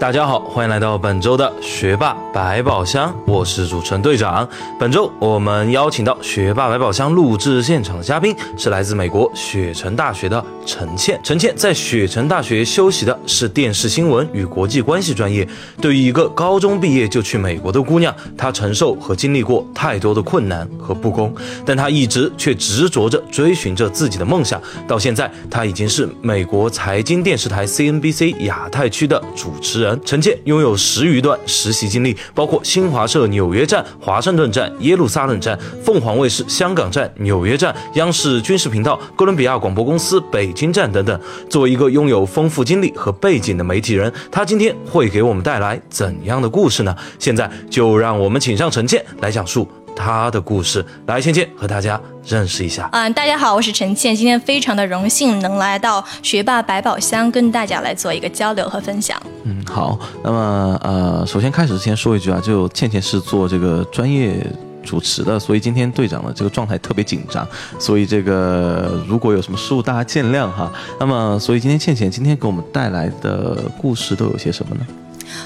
[0.00, 4.48] 大家好，欢迎来到本周的学霸百宝箱，我是主持人队长。
[4.78, 11.20] 本周我们邀请到学霸百宝箱录制现场的嘉宾是来自美国雪城大学的陈倩。
[11.22, 15.46] 陈倩在雪城大学修习的是电视新闻与国际关系专业。
[15.82, 21.30] 对于一个高中毕业就去美国的姑娘，她承受和经历过太多的困难和不公，
[21.66, 24.58] 但她一直却执着着追寻着自己的梦想。
[24.88, 29.89] 到现在，她已经是美国财经电视台 CNBC 亚太区的主持人。
[30.04, 41.20] 陈倩拥有十余段实习经历，包括新华社纽约站、华盛顿站、耶路撒冷站、凤凰卫视香港站、纽约站、央视军事频道、哥伦比亚广播公司北京站等等。
[41.48, 46.96] 作为一个拥有丰富经历和背景的媒体人，他今天会给我们带来怎样的故事呢？
[47.18, 49.68] 现在就让我们请上陈倩来讲述。
[49.94, 52.88] 他的故事，来，倩倩和大家认识一下。
[52.92, 59.20] 嗯，大家好，我是陈倩，今天非常的荣幸能来到学霸百宝箱，跟大家来做一个交流和分享。
[59.44, 64.46] 嗯，好，那么呃，首先开始之前说一句啊，就倩倩是做这个专业
[64.82, 67.46] 主持的，所以今天队长的这个状态特别紧张，
[67.78, 70.72] 所以这个如果有什么失误，大家见谅哈。
[70.98, 74.86] 那么，所以今天倩倩今天给我们带来的故事都有些什么呢？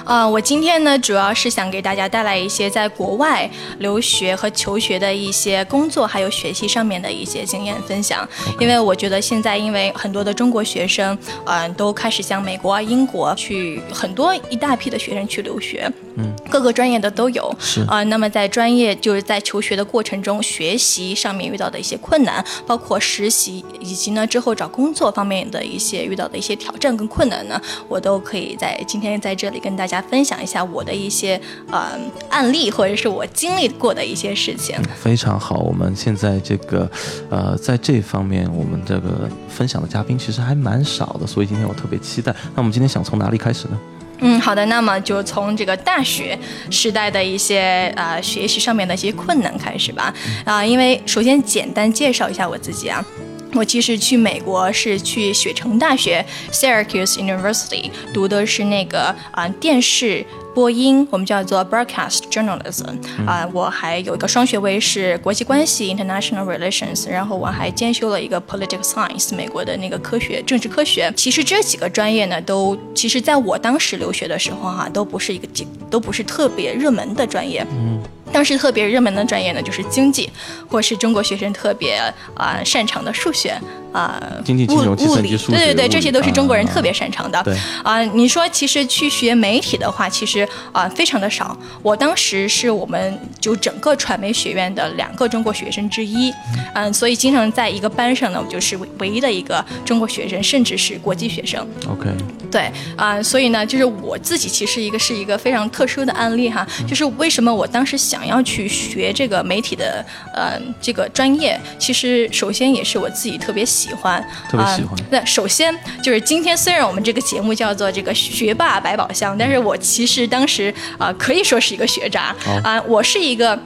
[0.05, 8.29] 呃，我今天呢，主要是想给大家带来一些在国外留学和求学的一些工作，还有学习上面的一些经验分享。
[8.59, 15.91] 因为我觉得现在，因为很多的中国学生，嗯，都开始向美国、英国去，很多一大批的学生去留学。
[16.17, 17.55] 嗯，各个专业的都有。
[17.59, 31.41] 是啊，那么在专业就是在求学的过程中，学习上面遇到的一些困难，包括实习以及呢之后找工作方面的一些遇到的一些挑战跟困难呢，我都可以在今天在这里跟大家分享一下我的一些
[31.71, 31.99] 呃
[32.31, 34.77] 案例，或者是我经历过的一些事情。
[34.95, 36.91] 非常好，我们现在这个
[37.31, 42.35] 呃在这方面，我们这个分享的嘉宾其实还蛮少的，所以今天我特别期待。
[42.55, 43.79] 那我们今天想从哪里开始呢？
[44.21, 46.39] 嗯，好的，那么就从这个大学
[46.71, 50.15] 时代的一些啊学习上面的一些困难开始吧。
[50.45, 53.05] 啊，因为首先简单介绍一下我自己啊，
[53.55, 60.25] 我其实去美国是去雪城大学 Syracuse University 读的是那个啊电视。
[60.55, 71.13] 播音，我们叫做 broadcast journalism 啊，我还有一个双学位是国际关系 international relations，然后我还兼修了一个 political science 美国的那个科学政治科学。
[71.17, 75.49] 其实这几个专业呢，都其实在我当时留学的时候哈，都不是一个
[75.91, 77.67] 都不是特别热门的专业。
[77.73, 78.01] 嗯。
[78.35, 80.29] 当时特别热门的专业呢，就是经济，
[80.69, 82.03] 或是中国学生特别
[82.35, 83.57] 啊擅长的数学
[83.93, 87.41] 啊，经济、金融、计算机、数学，对对对，这些都是中国人特别擅长的。
[87.45, 91.57] 对啊，你说其实去学媒体的话，其实啊非常的少。
[91.81, 96.33] 我当时是我们就整个传媒学院的两个中国学生之一，
[96.75, 101.65] 嗯，所以经常在一个班上呢，我就是唯一的一个中国学生，甚至是国际学生。
[101.89, 102.11] OK，
[102.51, 108.24] 对啊，所以呢，就是我自己其实一个是一个非常特殊的案例哈，就是为什么我当时想。
[108.27, 110.05] 要去学这个媒体的
[110.35, 114.99] 呃这个专业，其实首先也是我自己特别喜欢，特别喜欢。
[115.11, 123.59] 那首先就是今天虽然我们这个节目叫做这个学霸百宝箱，但是我其实当时啊可以说是一个学渣啊，我是一个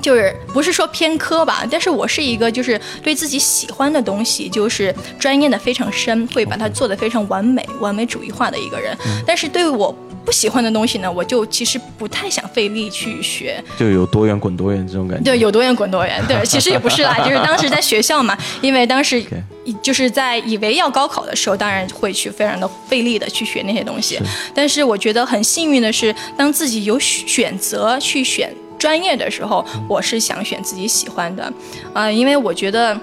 [0.00, 8.96] 就是不是说偏科吧，但是我是一个就是对自己喜欢的东西就是专业的非常深，会把它做的非常完美、完美主义化的一个人，
[9.26, 9.94] 但是对我。
[10.24, 15.24] 不喜欢的东西呢，我就其实不太想费力去学，就有多远滚多远这种感觉。
[15.24, 16.22] 对，有多远滚多远。
[16.28, 19.24] 对， 其实也不是啦，就是当时在学校嘛， 因为当时
[19.82, 24.20] 就是在以为要高考的时候，当然会去非常的费力的去学那些东西。
[24.54, 31.52] 但是我觉得很幸运的是，当自己有选择去选专业的时候，我是想选自己喜欢的，
[31.92, 32.98] 啊，因为我觉得。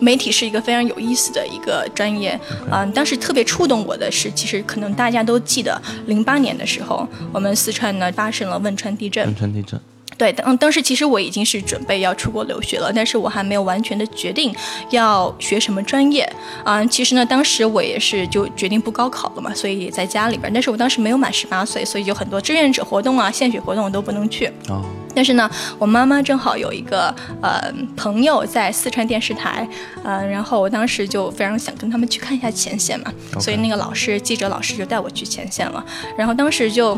[0.00, 2.38] 媒体是一个非常有意思的一个专业，
[2.70, 9.24] 嗯，当时特别触动我的是，其实可能大家都记得，零八年的时候，我们四川呢发生了汶川地震。
[9.26, 9.80] 汶川地震。
[10.20, 14.54] 对，当当时其实我已经是准备要出国留学了，但是我还没有完全的决定
[14.90, 16.30] 要学什么专业。
[16.64, 20.52] 嗯，其实呢，当时我也是就决定不高考了嘛，所以在家里边。
[20.52, 24.46] 但是我当时没有满十八岁，所以有很多志愿者活动啊、献血活动我都不能去。
[24.68, 24.84] 哦。
[25.14, 29.66] 但是呢，我妈妈正好有一个呃朋友在四川电视台，
[30.04, 33.10] 嗯，然后我当时就非常想跟他们去看一下前线嘛，
[33.40, 35.82] 所以那个老师记者老师就带我去前线了。
[36.14, 36.96] 然后当时就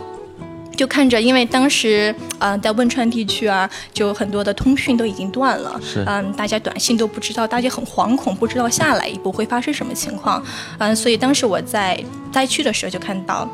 [0.76, 10.42] 就看着，因为当时呃在汶川地区啊，就很多的通讯都已经断了，嗯，大家短信都不知道，大家很惶恐，不知道下来一步会发生什么情况，
[10.78, 12.02] 嗯，所以当时我在
[12.32, 13.48] 灾区的时候就看到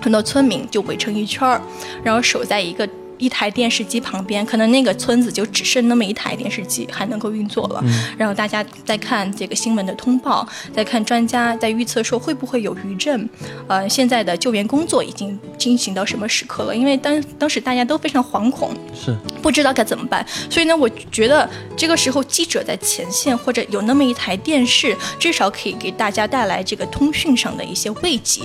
[0.00, 1.60] 很多村民就围成一圈儿，
[2.02, 2.88] 然后守在一个。
[3.24, 7.82] 一台电视机旁边，可能那个村子就只剩那么一台电视机还能够运作了。
[8.18, 13.26] 然后大家在看这个新闻的通报，在看专家在预测说会不会有余震，
[13.66, 16.76] 呃，现在的救援工作已经进行到什么时刻了？
[16.76, 20.26] 因为当当时大家都非常惶恐，是不知道该怎么办。
[20.50, 28.42] 所以呢，我觉得这个时候记者在前线或者有那么一台电视，至少可以给大家带来这个通讯上的一些慰藉，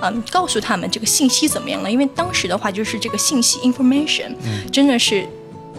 [0.00, 1.90] 嗯，告诉他们这个信息怎么样了。
[1.90, 4.21] 因为当时的话，就是这个信息 information
[4.70, 5.26] 真的是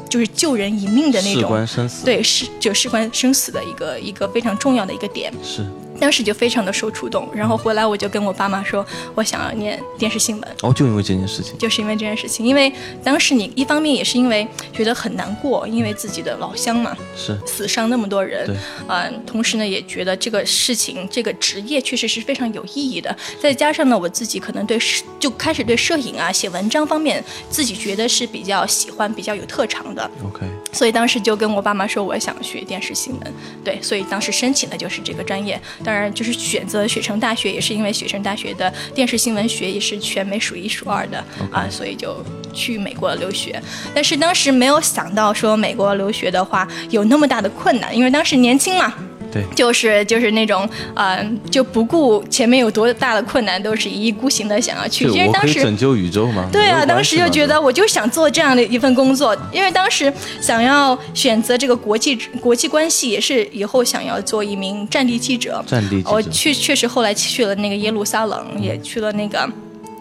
[0.10, 2.06] 就是救人一命的那事种，关生死。
[2.06, 5.32] 对，是就事关生死的一个一个非常重要的一个点。
[5.44, 5.66] 是
[6.04, 8.86] 当时就非常的受触动，然后回来我就跟我爸妈说，
[9.16, 10.56] 我想要念电视新闻。
[10.62, 11.58] 哦，就因为这件事情。
[11.58, 12.70] 就是因为这件事情，因为
[13.02, 18.58] 当时你一方面也是因为觉得很难过，因为自己的老乡嘛，是死伤那么多人对，
[18.90, 33.34] 嗯、同时呢也觉得这个事情这个职业确实是非常有意义的，再加上呢我自己可能对摄就开始对摄影啊写文章方面自己觉得是比较喜欢、比较有特长的，OK，所以当时就跟我爸妈说我想学电视新闻，
[33.64, 35.54] 对，所以当时申请的就是这个专业。
[35.82, 42.24] 当然，就是选择雪城大学，也是因为雪城大学的电视新闻学也是全美数一数二的啊，所以就
[42.54, 43.62] 去美国留学。
[43.94, 48.94] 但是当时没有想到说美国留学的话有那么大的困难，因为当时年轻嘛。
[49.34, 55.06] 对，就是就是那种，嗯、就不顾前面有多大的困难，都是一意孤行的想要去。
[55.06, 56.48] 因为当时拯救宇宙吗？
[56.52, 65.64] 对啊，当时就觉得我就想做这样的一份工作，因为当时想要选择这个国际国际关系，也是以后想要做一名战地记者。
[65.66, 69.50] 战地记者我去确实后来去了那个耶路撒冷，也去了那个。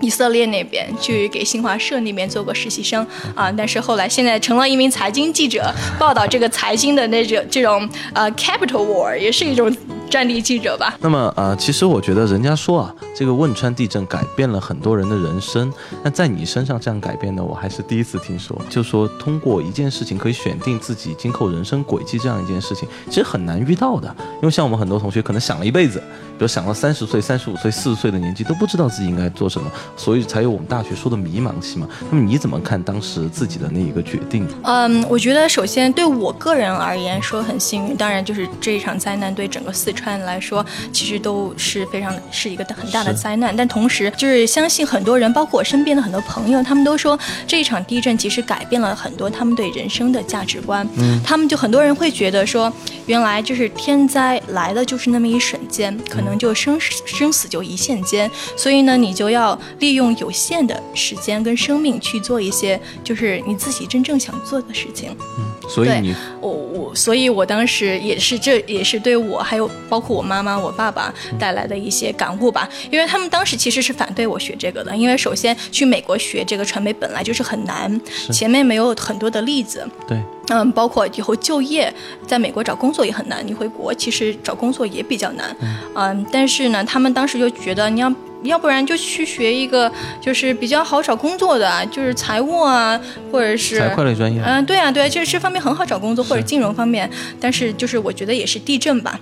[0.02, 9.74] 以色列那边去给新华社那边做过实习生啊，但是后来现在成了一名财经记者，报道这个财经的那种这种呃 capital war，也是一种
[10.10, 10.94] 战地记者吧。
[11.00, 15.72] 那么呃，其实我觉得人家说啊，这个汶川地震改变了很多人的人生。
[16.02, 18.60] 那在你身上这样改变呢，我还是第一次听说。
[18.68, 24.14] 就说通过一件事情可以选定自己今后人生轨迹这样一件事情，其实很难遇到的。
[24.36, 31.88] 因为像我们很多同学可能想了一辈子，比如想了三十岁、三十五岁、四十岁的年纪都不知道自己应该做什么，所以才有我们大学说的迷茫期嘛。
[32.10, 34.46] 那么你怎么看当时自己的那一个决定？
[34.62, 43.54] 嗯，我觉得首先对我个人而言说很幸运，当然就是这一场灾难对整个四川来说，其实都是非常是一个很大的灾难。
[43.56, 50.86] 但同时就是相信很多人，包括我身边的很多朋友，他们都说这一场地震其实改变了很多他们对人生的价值观。
[50.96, 52.72] 嗯，他们就很多人会觉得说，
[53.06, 65.10] 原来就是天灾来了就是那么一瞬间，可能就生死生死就一线间，所以呢，你就要利用有限的时间跟生命去做一些就是你自己真正想做的事情。
[65.38, 72.68] 嗯所以你我我，所以我当时也是，这也是对我还有包括我妈妈、我爸爸带来的一些感悟吧。
[72.90, 78.00] 因为他们当时其实是反对我学这个的，因为首先去美国学这个传媒本来就是很难，
[78.32, 79.88] 前面没有很多的例子。
[80.06, 81.92] 对嗯，包括以后就业，
[82.26, 83.46] 在美国找工作也很难。
[83.46, 85.56] 你回国其实找工作也比较难。
[85.94, 88.12] 嗯，但是呢，他们当时就觉得你要。
[88.42, 89.88] 要不然就去学一个
[90.20, 93.00] 就是比较好找工作的，就是财务啊，
[93.30, 97.08] 或者是财会类专业，嗯，对啊，对啊，就是这方面很好找工作，或者金融方面。
[97.40, 99.20] 但是就是我觉得也是地震吧，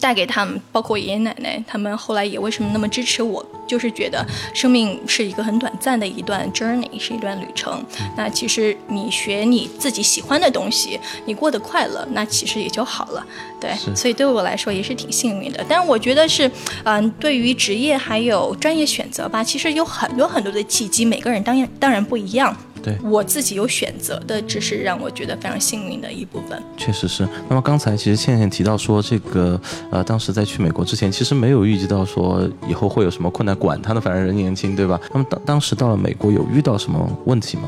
[0.00, 4.24] 带给他们，包括我爷爷奶奶，他们后来也为什么那么支持我，就是觉得
[4.54, 7.84] 生命是一个很短暂的一段 journey，是一段旅程。
[8.16, 13.24] 那其实你学你自己喜欢的东西，你过得快乐，那其实也就好了。
[13.60, 15.62] 对，所以对我来说也是挺幸运的。
[15.68, 16.50] 但是我觉得是，
[16.84, 22.56] 嗯、对于职业还有专业选择吧，其实有很多很多的契机，每个人当然当然不一样。
[22.82, 26.62] 对我自己有选择的，只是让我觉得非常幸运的一部分。
[26.76, 27.28] 确实是。
[27.48, 29.60] 那么刚才其实倩倩提到说，这个
[29.90, 35.00] 呃，当时在去美国之前，其实没有预计到说以后会有什么困难，管他呢，反正人年轻，对吧？
[35.12, 37.64] 那么当当时到了美国，有遇到什么问题吗？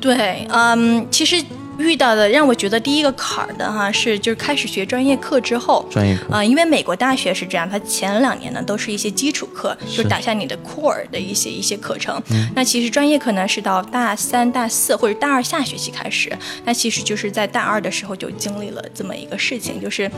[0.00, 1.36] 对，嗯，其实
[1.78, 5.84] 遇到的让我觉得第一个坎儿的哈是，就是开始学专业课之后。
[5.90, 12.22] 专业课啊、因为美国大学是这样，它前两年呢都是一些基础课，就是打下你的 core 的一些一些课程。
[12.54, 16.30] 那其实专业课呢是到大三、大四或者大二下学期开始。
[16.64, 20.10] 那其实就是在大二的时候就经历了这么一个事情，就是。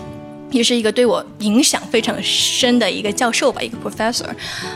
[0.50, 4.28] 也是一个对我影响非常深的一个教授吧，一个 professor，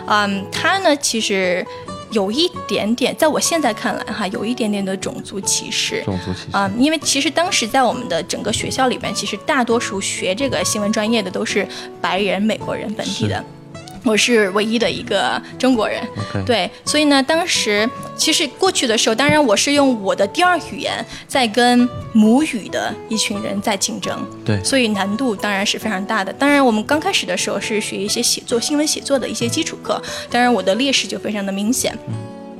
[0.09, 1.65] 嗯，他呢其实
[2.11, 6.57] 有一点点，在我现在看来哈，有一点点的种族歧视，种族歧视。
[6.57, 11.67] 啊、因为其实当时在我们的整个学校里面，其实大多数学这个新闻专业的都是
[12.01, 13.45] 白人、美国人本地的。
[14.05, 16.03] 我是唯一的一个中国人
[16.47, 26.33] 对，所以呢，当时其实过去的时候，当然我是用我的第二语言在跟母语的一群人在竞争，对所以难度当然是非常大的。
[26.33, 30.01] 当然，我们刚开始的时候是学一些写作、新闻写作的一些基础课，
[30.31, 31.97] 当然我的劣势就非常的明显。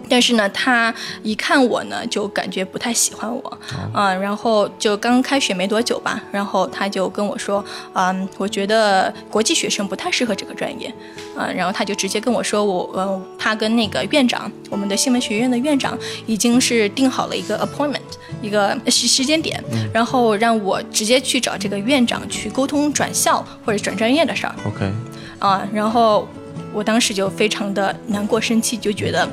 [0.09, 3.59] 但是呢，他一看我呢，就感觉不太喜欢我，
[3.95, 10.93] 嗯，然后就刚开学没多久吧，然后他就跟我说，嗯，我觉得国际学生不太适合这个专业，
[11.37, 18.01] 嗯，然后他就直接跟我说，我，嗯，他跟那个院长，我们的新闻学院的院长已经是定好了一个 appointment，
[18.41, 19.63] 一个时时间点，
[19.93, 24.91] 然后让我直接去找这个院长去沟通转校或者转专业的事儿，OK，
[25.39, 26.27] 啊，然后
[26.73, 29.29] 我当时就非常的难过生气，就觉得。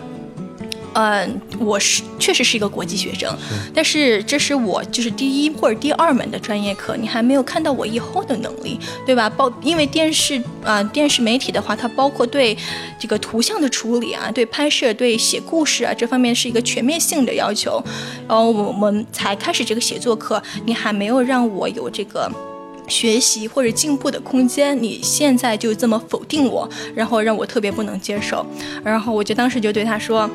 [0.96, 3.30] 嗯，我是确实是一个国际学生，
[3.74, 9.30] 但是这是我就是第一或者第二门的专业课，你还没有看到我以后的能力，对吧？
[9.30, 12.58] 包因为电视啊，电视媒体的话，它包括对
[12.98, 17.84] 这个图像的处理啊，对拍摄、对写故事啊这方面是一个全面性的要求。
[18.26, 22.32] 然后我们才开始这个写作课，你还没有让我有这个
[22.88, 28.46] 学习或者进步的空间，你现在就这么否定我，然后让我特别不能接受。
[28.82, 30.30] 然后我就当时就对他说。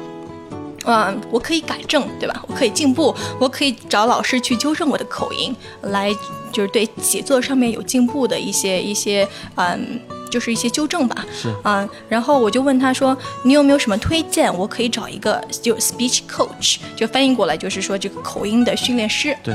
[0.86, 2.42] 嗯，我可以改正，对吧？
[2.48, 6.10] 我可以进步，我可以找老师去纠正我的口音，来
[6.50, 11.24] 就是对写作上面有进步的一些一些，嗯，就是一些纠正吧。
[11.32, 14.52] 是，嗯，然后我就问他说，你有没有什么推荐？
[14.56, 19.36] 我可以找一个就 speech coach，就翻译过来就是说这个口音的训练师。
[19.42, 19.54] 对，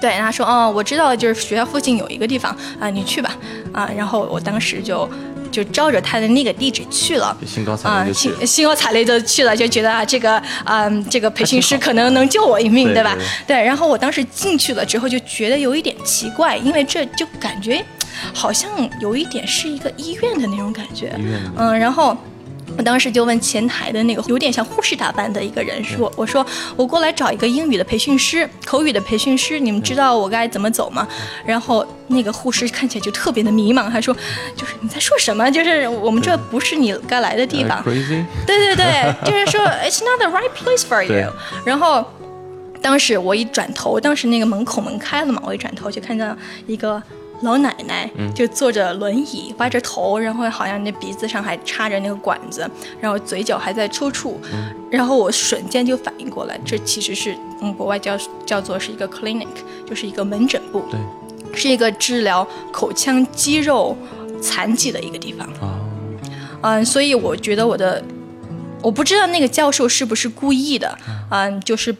[0.00, 3.36] 对，他说，哦，我知道，就是学校附近有一个地方啊，你去吧。
[3.72, 5.08] 啊，然后我当时就。
[5.50, 13.16] 就照着他的那个地址去了，兴高采烈就去，兴高采烈就去了，就觉得啊，这个嗯，这个培训师可能能救我一命，对吧？
[13.46, 13.62] 对。
[13.62, 17.84] 然后我当时进去了之后，就觉得有一点奇怪，因为这就感觉
[18.32, 21.12] 好像有一点是一个医院的那种感觉。
[21.56, 22.16] 嗯，然后。
[22.76, 26.44] 我当时就问前台的那个有点像护士打扮的一个人说：“我说
[26.76, 31.06] 我过来找一个英语的培训师，口语的培训师，你们知道我该怎么走吗？”
[31.44, 34.16] 然后那个护士看起来就特别的迷茫，他说
[34.56, 35.50] ：“就是你在说什么？
[35.50, 37.96] 就是我们这不是你该来的地方。”对
[38.46, 41.32] 对对，就是说 “It's not the right place for you。”
[41.64, 42.04] 然后
[42.80, 46.36] 当时我一转头，当时那个门口门开了嘛，我一转头就看到
[46.66, 47.02] 一个。
[47.42, 52.68] 老奶奶就坐着轮椅，歪着头，然后好像那鼻子上还插着那个管子，
[53.00, 54.34] 然后嘴角还在抽搐，
[54.90, 59.48] 然后我瞬间就反应过来，这其实是嗯，国外叫叫做是一个 clinic，
[59.86, 61.00] 就是一个门诊部，对，
[61.58, 63.96] 是一个治疗口腔肌肉
[64.42, 65.46] 残疾的一个地方。
[65.60, 65.80] 啊，
[66.62, 68.02] 嗯，所以我觉得我的，
[68.82, 70.98] 我不知道那个教授是不是故意的，
[71.30, 71.94] 嗯，就是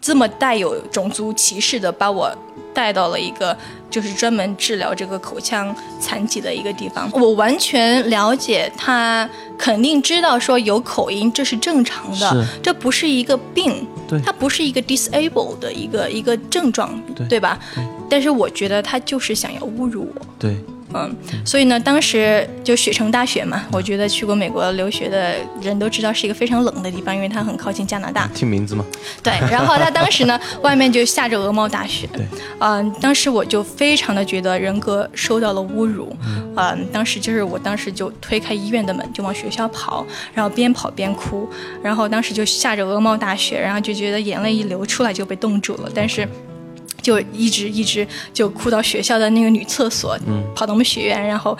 [0.00, 2.36] 这么带有种族歧视的把我。
[2.76, 3.56] 带到了一个
[3.88, 9.26] 就是专门治疗这个口腔残疾的一个地方，我完全了解他，
[9.56, 17.58] 肯定知道说有口音这是正常的，这不是一个病，对，它不是一个 disable 的一个一个症状，对吧？
[18.10, 20.54] 但是我觉得他就是想要侮辱我，对。
[20.94, 21.14] 嗯，
[21.44, 28.26] 所以呢，当时就雪城大学嘛，我觉得去过美国留学的人都知道是一个非常冷的地方，因为它很靠近加拿大。
[28.34, 28.84] 听名字吗？
[29.22, 32.08] 对，然后他当时呢，外面就下着鹅毛大雪。
[32.12, 32.24] 对，
[32.60, 36.16] 嗯，当时我就非常的觉得人格受到了侮辱。
[36.56, 41.48] 嗯，当时就是我当时就推开医院的门就往学校跑，然后边跑边哭，
[41.82, 46.26] 然后当时就下着鹅毛大雪，然后就觉得眼泪一流出来就被冻住了，但是。
[47.06, 51.56] 就一直一直就哭到学校的那个女厕所，嗯，跑到我们学院，然后，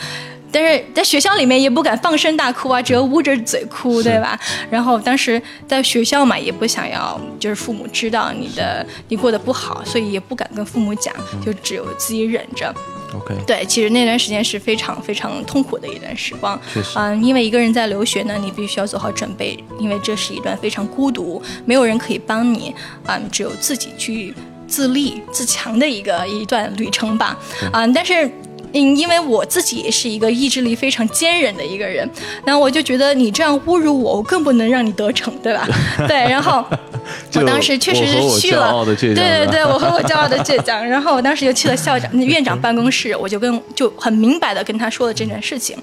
[0.51, 4.37] 但是在学校里面也不敢放声大哭啊，只有捂着嘴哭，对吧？
[4.69, 12.75] 然后当时在学校嘛，也不想要就是父母知道你的你过得不好，所以也不敢跟父母讲，就只有自己忍着。
[13.15, 16.61] OK，对，其实那段时间是非常非常痛苦的一段时光。
[16.75, 22.75] 确实，嗯，因为一个人在留学呢，你必须要做好准备，因为这是一段非常孤独，没有人可以帮你，
[23.07, 24.35] 嗯，只有自己去。
[24.67, 27.37] 自立自强的一个一段旅程吧，
[27.73, 28.25] 啊，但是，
[28.73, 32.09] 嗯，因为我自己也是一个意志力非常坚韧的一个人，
[32.45, 35.67] 那我就觉得你这样侮辱我，我更不能让你得逞，对吧？
[36.09, 36.65] 对，然后
[37.35, 45.77] 我当时确实是去了，对对对，我和我骄傲的倔强， 然后我当时就去了校长院长办公室，我就跟就很明白的跟他说了这件事情，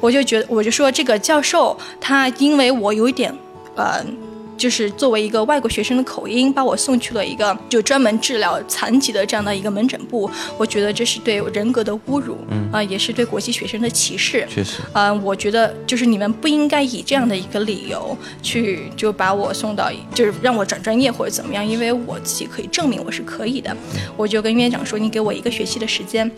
[0.00, 3.34] 我就觉得我就说这个教授他因为我有一点，
[3.74, 4.04] 呃。
[4.60, 12.36] 就是作为一个外国学生的口音，把我送去了一个就专门治疗残疾的这样的一个门诊部，我觉得这是对人格的侮辱，
[12.70, 14.46] 啊，也是对国际学生的歧视。
[14.50, 23.74] 确实，嗯，我觉得就是你们不应该以这样的一个理由去就把我送到，就是让我转专业或者怎么样，因为我自己可以证明我是可以的。
[24.14, 26.30] 我就跟院长说，你给我一个学期的时间。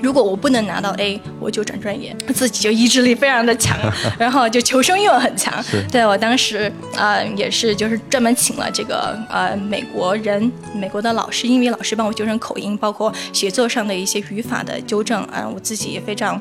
[0.00, 2.16] 如果我不能拿到 A，我就转专业。
[2.32, 3.76] 自己就意志力非常的强，
[4.16, 5.52] 然后就求生欲望很强。
[5.90, 15.52] 对我当时啊，也是就是专门请了这个呃美国人，美国的老师，英语老师帮我纠正口音，包括写作上的一些语法的纠正嗯。
[15.52, 16.40] 我自己也非常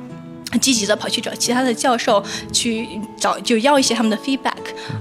[0.62, 4.54] 积极的跑去找其他的教授去找，就要一些他们的 feedback。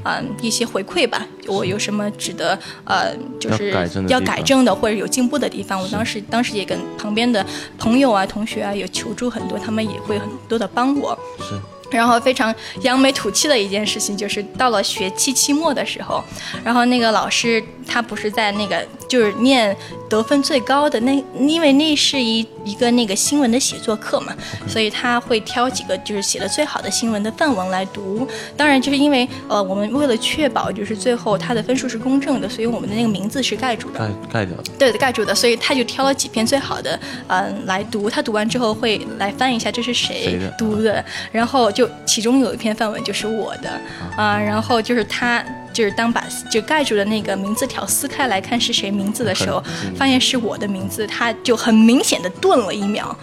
[0.05, 3.71] 嗯一些回馈吧，我有什么值得呃就是
[4.09, 7.45] 要改正的或者有进步的地方，我当时当时也跟旁边的
[7.77, 11.19] 朋友啊、同学啊有求助很多，他们也会很多的帮我。
[11.41, 16.23] 是然后非常扬眉吐气的一件事情，就是到了学期期末的时候，
[16.65, 19.77] 然后那个老师他不是在那个就是念
[20.09, 24.35] 得分最高的那，因为那是一一个那个新闻的写作课嘛，
[24.69, 28.27] 所以他会挑几个就是写的最好的新闻的范文来读。
[28.57, 33.99] 当然，就是因为呃，我们为了确保就是最后他的分数是公正的，所以我们的那个名字是盖住的。
[33.99, 36.99] 盖盖掉的，对的，盖住的，所以他就挑了几篇最好的，
[37.29, 38.09] 嗯，来读。
[38.11, 43.71] 他读完之后会来翻一下这是谁读的，然后就其中有一篇范文就是我的，
[44.17, 45.45] 啊、然后就是他
[45.77, 49.63] 就是当把就盖住的那个名字条撕开来看是谁名字的时候
[49.95, 53.15] 发现是我的名字，他就很明显的顿了一秒。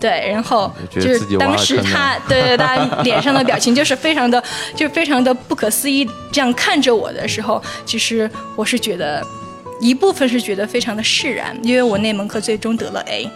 [0.00, 4.42] 对，然后就是当时他，对对，他脸上的表情就是非常的，
[4.74, 9.22] 就非常的不可思议，这样看着我的时候，其实我是觉得，
[9.78, 13.30] 一部分是觉得非常的释然，因为我那门课最终得了 A。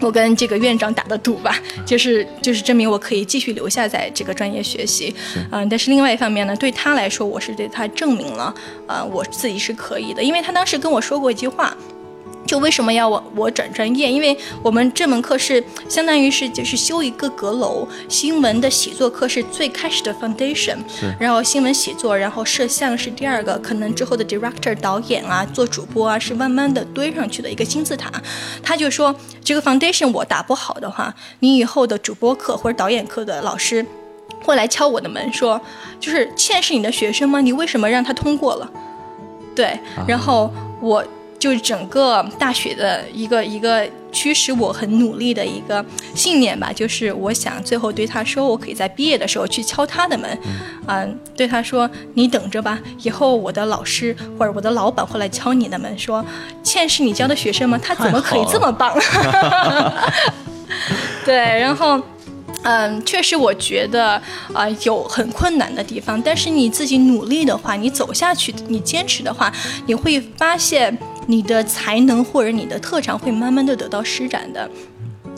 [0.00, 5.14] 我跟这个院长打的赌吧，就是就是证明我可以继续留下在这个专业学习，
[5.50, 8.54] 嗯、但是另外一方面呢，对他来说，我是对他证明了，
[8.86, 11.74] 呃，我自己是可以的，因为他当时跟我说过一句话，
[12.46, 14.10] 就为什么要我我转专业？
[14.10, 20.76] 因为我们这门课是相当于是就是修一个阁楼，新闻的写作课是最开始的 foundation，
[21.18, 28.10] 然后新闻写作，然后摄像是第二个，可能之后的 director 导演啊，做主播啊，是慢慢的堆上去的一个金字塔。
[28.62, 33.84] 他就说这个 foundation 我打不好的话，你以后的主播课或者导演课的老师。
[34.42, 35.60] 会来敲我的门说，
[35.98, 37.40] 就是倩是你的学生吗？
[37.40, 38.70] 你为什么让他通过了？
[39.56, 39.76] 对，
[40.06, 41.02] 然后我
[41.38, 50.38] 就整个大学的一个一个驱使我很努力的一个信念吧，就是我想最后对他说，我可以在毕业的时候去敲他的门，
[50.86, 56.24] 嗯、对他说，你等着吧，以后我的老师或者我的老板会来敲你的门，说，
[56.62, 57.78] 倩是你教的学生吗？
[57.82, 58.96] 他怎么可以这么棒？
[61.24, 62.00] 对，然后。
[62.68, 64.14] 嗯，确实，我觉得
[64.52, 69.52] 啊、呃有很困难的地方，但是你自己努力的话，你走下去，你坚持的话，
[69.86, 70.96] 你会发现
[71.26, 74.68] 你的才能或者你的特长会慢慢的得到施展的。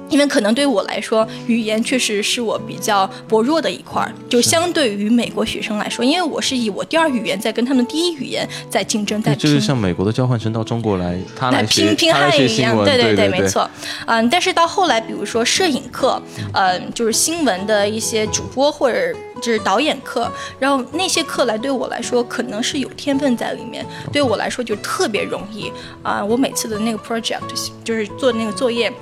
[0.08, 9.40] 因为可能对我来说，语言确实是我比较薄弱的一块儿，就相对于美国学生来说，因为我是以我第二语言在跟他们第一语言在竞争，在拼。
[9.40, 13.48] 就是像美国的交换生到中国来，他来学拼拼汉语一样，对对对，没。
[13.48, 13.68] 错。
[14.06, 16.20] 嗯，但是到后来，比如说摄影课，
[16.52, 27.40] 嗯，就是新闻的一些主播或者就是导演课，然后那些课来对我来说可能是有天分在里面，对我来说就特别容易啊、我每次的那个 project
[27.82, 28.92] 就是做那个作业。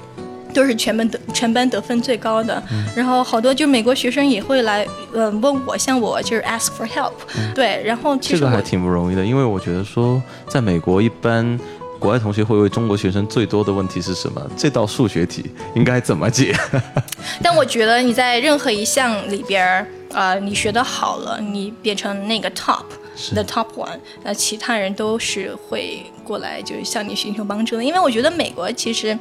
[0.56, 2.62] 都是全班得全班得分最高的，
[2.96, 7.12] 然后好多就美国学生也会来，呃，问我，像我就是 ask for help，、
[7.54, 11.60] 对，然后其实这个还挺不容易的，因为我觉得说，在美国一般
[11.98, 14.40] 国外同学会问中国学生最多的问题是什么？
[14.56, 16.56] 这道数学题应该怎么解？
[17.44, 27.84] 但我觉得你在任何一项里边儿，呃，你学的好了，你变成那个 top 是 the top one，那其他人都是会过来就是向你寻求帮助的。
[27.84, 29.18] 因为我觉得美国其实。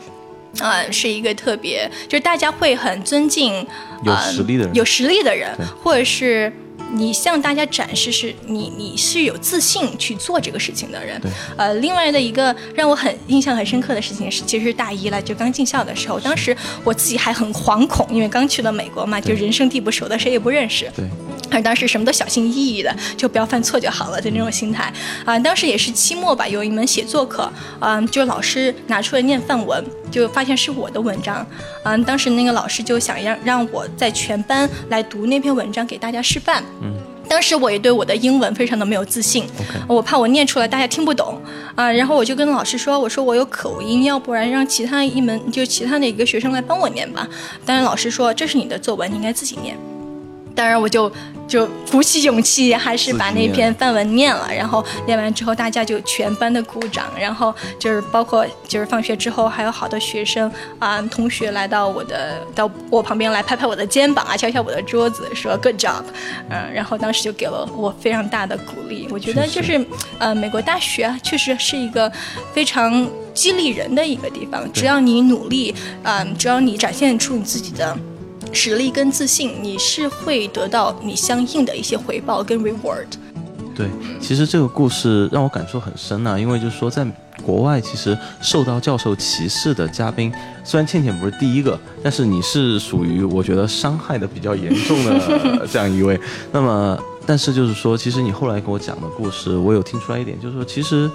[0.59, 3.55] 呃，是一个特别，就是大家会很尊敬
[4.03, 4.73] 有呃实力的人。
[4.75, 6.51] 有实力的人，或者是
[6.93, 11.19] 你向大家展示是你你是有自信去做这个事情的人。
[11.21, 11.31] 对。
[11.57, 20.89] 呃，另外的一个让我很印象很深刻的事情是，其实是大一了，就刚进校的时候，当时我自己还很惶恐，因为刚去了美国嘛，就人生地不熟的，谁也不认识。
[20.95, 21.05] 对，
[21.51, 24.91] 而当时什么都小心翼翼的，就不要犯错就好了的那种心态。
[25.25, 31.45] 啊、当时也是期末吧，有一门写作课，嗯、就老师拿出来念范文，就发现是我的文章，
[31.83, 36.93] 嗯、当时那个老师就想让让我在全班来读那篇文章给大家示范，嗯。
[37.27, 39.45] 当时我也对我的英文非常的没有自信
[39.87, 41.41] 我怕我念出来大家听不懂
[41.75, 47.27] 啊、然后我就跟老师说，我说我有口音，要不然让其他一门就其他的一个学生来帮我念吧。
[47.65, 49.77] 当然老师说这是你的作文，你应该自己念。
[50.55, 51.11] 当然我就
[51.47, 54.47] 就鼓起勇气，还是把那篇范文念了。
[54.51, 57.05] 然后念完之后，大家就全班的鼓掌。
[57.19, 66.03] 然后就是包括就是放学之后，还有好多学生啊、同学来到我的到我旁边来拍拍我的肩膀啊，敲敲我的桌子，说 Good job。
[66.49, 69.07] 嗯，然后当时就给了我非常大的鼓励。
[69.11, 69.85] 我觉得就是
[70.17, 72.11] 呃，美国大学啊，确实是一个
[72.53, 74.71] 非常激励人的一个地方。
[74.71, 77.95] 只要你努力，嗯、只要你展现出你自己的。
[78.55, 83.05] 实力跟自信，你是会得到你相应的一些回报跟 reward。
[83.75, 83.89] 对，
[84.21, 87.05] 其实这个故事让我感触很深啊、因为就是说，在
[87.43, 90.31] 国外其实受到教授歧视的嘉宾，
[90.63, 96.17] 虽然倩倩不是第一个，但是你是属于我觉得伤害的比较严重的这样一位。
[96.53, 101.11] 那么但是就是说，其实你后来给我讲的故事，我有听出来一点，就是说，其实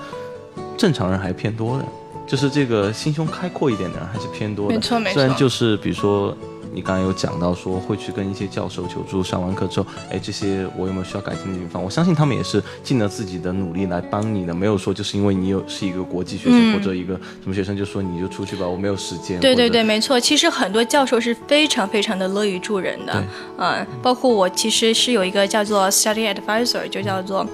[0.77, 1.85] 正常人还偏多的，
[2.27, 4.75] 就是这个心胸开阔一点的人还是偏多的。
[4.75, 5.15] 没错没错。
[5.15, 6.37] 虽然就是比如说。
[6.73, 11.83] 你刚刚有讲到说会去跟一些教授求助，上完课之后，哎，这些我有没有需要改进的地方？
[11.83, 19.41] 我相信他们也是尽了自己的努力来帮你的，没有说就是因为你有是一个国际学生或者一个什么学生，就说你就出去吧，我没有时间。
[19.41, 20.19] 对对对，没错。
[20.21, 23.25] 其实很多教授是非常非常的乐于助人的，
[23.59, 27.47] 嗯，包括我其实是有一个叫做 study advisor，就叫做。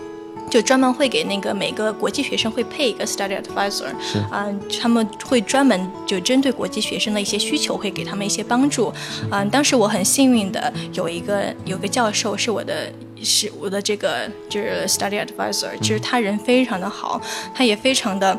[0.51, 4.47] 就专门会给那个每个国际学生会配一个 study advisor，是啊，
[4.81, 8.93] 他们会专门就针对国际学生的一些需求，会给他们一些帮助。
[9.31, 12.91] 嗯，当时我很幸运的有一个有个教授是我的，
[13.23, 17.21] 是我的这个就是 study advisor，就是他人非常的好，
[17.55, 18.39] 他也非常的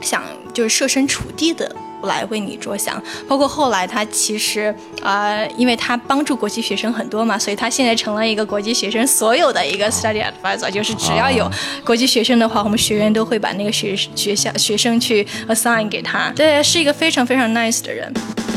[0.00, 1.74] 想就是设身处地的。
[2.06, 11.50] 来为你着想，包括后来他其实啊，因为他帮助国际学生很多嘛，所以他现在成了一个国际学生所有的一个 study advisor，就是只要有
[11.84, 16.32] 国际学生的话，我们学员都会把那个学学校学生去 assign 给他。
[16.34, 18.12] 对，是一个非常非常 nice 的人。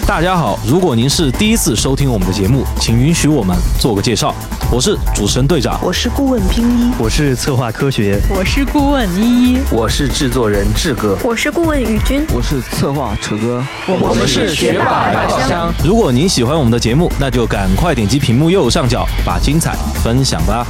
[0.10, 4.34] 大家好，如果您是第一次收听我们的节目，请允许我们做个介绍。
[4.72, 15.72] 我是主持人队长，我是顾问冰一，我是策划科学，我是顾问依依，我是制作人志哥，我是顾问宇军，我是策划楚哥，我们是学霸百宝箱。
[15.86, 20.66] 如果您喜欢我们的节目，那就赶快点击屏幕右上角，把精彩分享吧。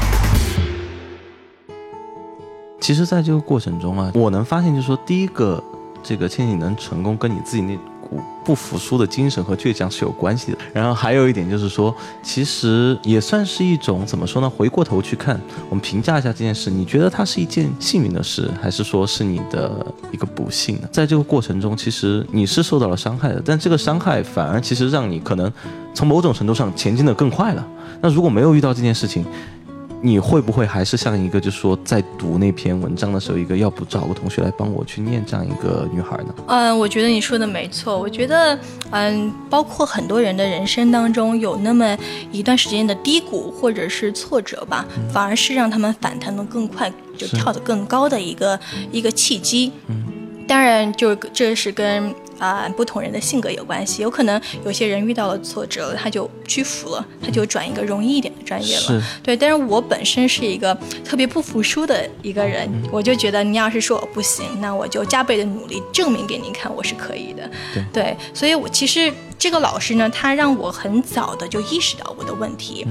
[2.82, 5.64] 其实，在这个过程中啊，我能发现，就是说，第一个，
[6.04, 7.80] 这个千玺能成功，跟你自己那。
[8.50, 10.58] 不服输的精神和倔强是有关系的。
[10.74, 14.50] 然后还有一点就是说，其实也算是一种怎么说呢？
[14.50, 20.90] 回过头去看，我们评价一下这件事，你觉得它是一件幸运的事，还是说是你的一个不幸呢？
[20.92, 25.54] 在这个过程中，其实你是受到了伤害的，但这个伤害反而其实让你可能
[25.94, 27.64] 从某种程度上前进的更快了。
[28.02, 29.24] 那如果没有遇到这件事情，
[30.02, 36.34] 你会不会还是像一个，就是说在读那篇文章的时候，一个要不找个同学来帮我去念这样一个女孩呢？
[36.48, 38.00] 嗯，我觉得你说的没错。
[38.00, 38.58] 我觉得，
[38.92, 41.98] 嗯，包括很多人的人生当中有那么
[42.32, 48.60] 一段时间的低谷或者是挫折吧，反而是让他们反弹的更快，就跳得更高的一个
[48.92, 49.72] 一个契机。
[49.88, 50.06] 嗯，
[50.48, 52.16] 当然，就这是跟。
[52.40, 59.04] 啊，不同人的性格有关系，有可能有些人遇到了挫折，他就屈服了，他就转一个容易一点的专业了。
[59.22, 59.38] 对。
[59.38, 60.76] 但是我本身是一个
[61.06, 67.50] 特别不服输的一个人，我就觉得你要是说我不行，那我就加倍的努力，证明给您看我是可以的。
[67.94, 68.16] 对。
[68.34, 72.88] 所以，我其实这个老师呢，他让我很早的就意识到我的问题。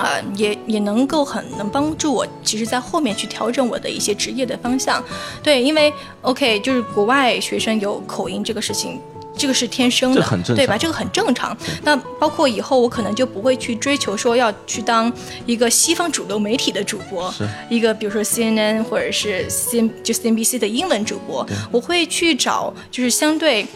[0.00, 5.02] 啊，也也能够很能帮助我，其实，在后面去调整我的一些职业的方向。
[5.42, 9.00] 对，因为 OK，就是国外学生有口音这个事情，
[9.36, 10.22] 这个是天生的，
[10.54, 10.76] 对吧？
[10.76, 11.56] 这个很正常。
[11.82, 15.12] 那包括以后我可能就不会去追求说要去当
[15.46, 17.32] 一个西方主流媒体的主播，
[17.68, 23.66] 一个比如说 CNN 或者是 C 就 CNBC 的英文主播，我会去找就是相对。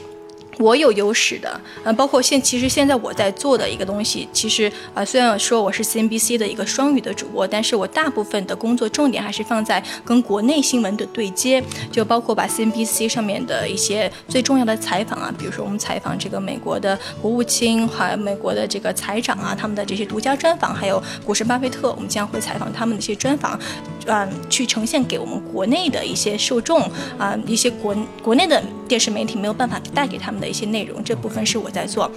[0.59, 23.59] 我有优势的，嗯，包括现其实现在我在做的一个东西，其实啊，虽然说我是 CNBC 的一个双语的主播，但是我大部分的工作重点还是放在跟国内新闻的对接，就包括把 CNBC 上面的一些最重要的采访啊，比如说我们采访这个美国的国务卿，还有美国的这个财长啊，他们的这些独家专访，还有股神巴菲特，我们将会采访他们的一些专访，
[24.07, 26.81] 嗯，去呈现给我们国内的一些受众
[27.19, 30.45] 啊，一些国国内的电视媒体没有办法带给他们的。
[30.45, 32.11] 的一些内容，这部分是我在做，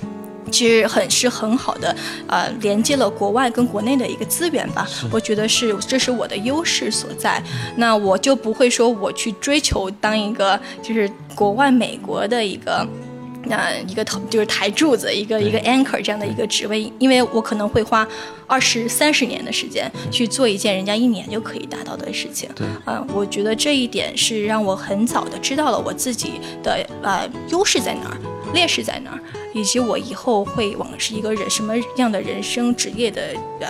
[0.51, 1.95] 其实很是很好的，
[2.27, 4.85] 呃，连接了国外跟国内的一个资源吧。
[5.09, 7.41] 我觉得是这是我的优势所在。
[7.77, 12.85] 那我就不会说我去追求当一个就是国外美国的一个。
[13.45, 18.05] 那一个头就是台柱子，一个一个 anchor 这样的一个职位，因为我可能会花
[18.45, 22.49] 二十三十年的时间去做一件人家一年就可以达到的事情。
[22.55, 28.17] 对，啊，我觉得这一点是让我很早的知道了我自己的呃优势在哪儿，
[28.53, 29.19] 劣势在哪儿，
[29.53, 33.21] 以及我以后会往是一个人什么样的人生职业的
[33.61, 33.67] 呃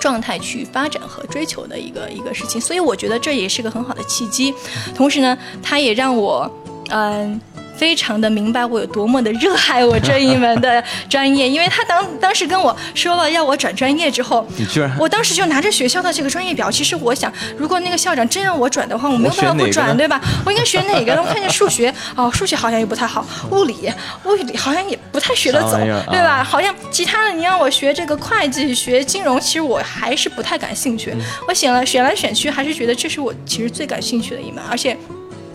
[0.00, 2.60] 状态去发展和追求的一个一个事情。
[2.60, 4.54] 所以我觉得这也是个很好的契机，
[4.94, 6.48] 同时呢，它也让我
[6.90, 7.40] 嗯。
[7.76, 20.20] 非常的明白我有多么的热爱我这一门的专业，因为他当当时跟我说了要我转专业之后，你居然，我当时就拿着学校的这个专业表，其实我想，如果那个校长真让我转的话，我没有办法不转，对吧？
[20.44, 21.14] 我应该学哪个？
[21.20, 23.92] 我看见数学， 哦，数学好像也不太好，物理，
[24.24, 25.76] 物理好像也不太学得走，
[26.10, 26.44] 对吧？
[26.44, 31.14] 好像其他的你让我学这个会计、学金融，其实我还是不太感兴趣。
[31.48, 34.96] 我选了选来选去，还是觉得这是我其实最感兴趣的一门，而且。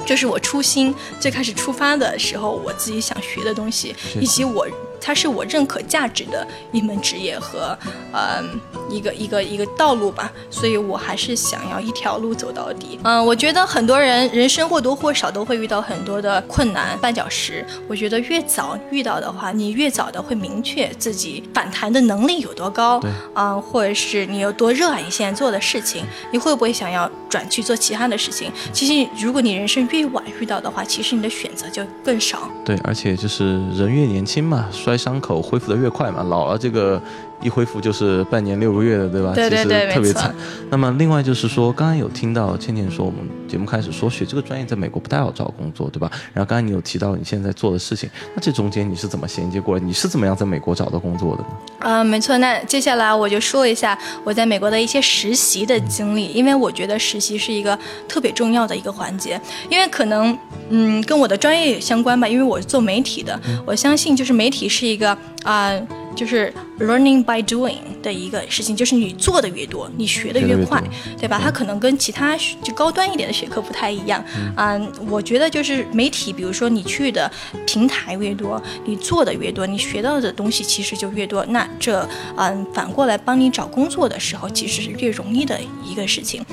[0.09, 4.67] 这是我初心最开始出发的时候，我自己想学的东西，以及我
[5.01, 7.77] 它是我认可价值的一门职业和
[8.11, 8.43] 呃
[8.89, 12.99] 一个一个一个道路吧，所以我还是想要一条路走到底。
[13.03, 22.99] 嗯，我觉得很多人人生或多或少都会遇到很多的困难绊脚石，我觉得越早遇到的话，你越早的会明确自己反弹的能力有多高，
[23.33, 28.51] 啊，或者是你有多热爱你现在做的事情，你会不会想要转去做其他的事情？
[28.73, 32.49] 其实如果你人生越晚遇到的话，其实你的选择就更少。
[32.65, 36.99] 对，而且就是人越年轻嘛，摔伤口恢复的越快嘛，老了这个。
[37.41, 39.33] 一恢复就是半年六个月的，对吧？
[39.33, 40.33] 对对对，特别惨。
[40.69, 46.11] 那么另外就是说，刚刚有听到倩倩说，我们节目开始说学这个专业在美国不太好找工作，对吧？
[46.33, 49.83] 然后刚才你有提到你现在做的事情，那这中间你是怎么衔接过来？
[49.83, 51.49] 你是怎么样在美国找到工作的呢？
[51.79, 52.37] 啊，没错。
[52.39, 60.37] 那接下来我就说一下我在美国的一些实习的经历，因为我觉得实习是一个特别重要的一个环节，因为可能
[60.69, 65.71] 嗯跟我的专业也相关吧，因为我是做媒体的，我相信就是媒体是一个啊。
[66.19, 70.83] 就是 learning by doing 的一个事情，就是你做的越多，你学的越快，
[71.17, 71.39] 对吧？
[71.41, 74.21] 它可能跟其他就高端一点的学科不太一样。
[74.57, 77.31] 嗯，我觉得就是媒体，比如说你去的
[77.65, 81.45] 平台越多，你做的越多，你学到的东西其实就越多。
[81.45, 82.05] 那这
[82.35, 86.45] 嗯，反过来帮你找工作的时候，其实是越容易的一个事情。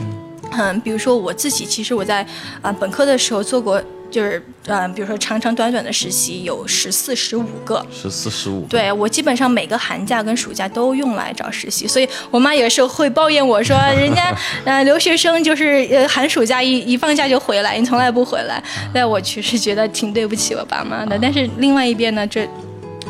[0.52, 2.24] 嗯，比如说我自己，其实我在
[2.62, 3.82] 啊本科的时候做过。
[4.10, 8.66] 就是，嗯，比如说长长短短的实习有十四、十五个，十四、十五。
[8.68, 18.62] 对我基本上每个寒假跟暑假都用来找实习，所以我妈有时候会抱怨我说， 人家，呃，留学生就是呃寒暑假一一放假就回来，你从来不回来。
[18.94, 21.18] 那我其实觉得挺对不起我爸妈的。
[21.20, 22.48] 但是另外一边呢，这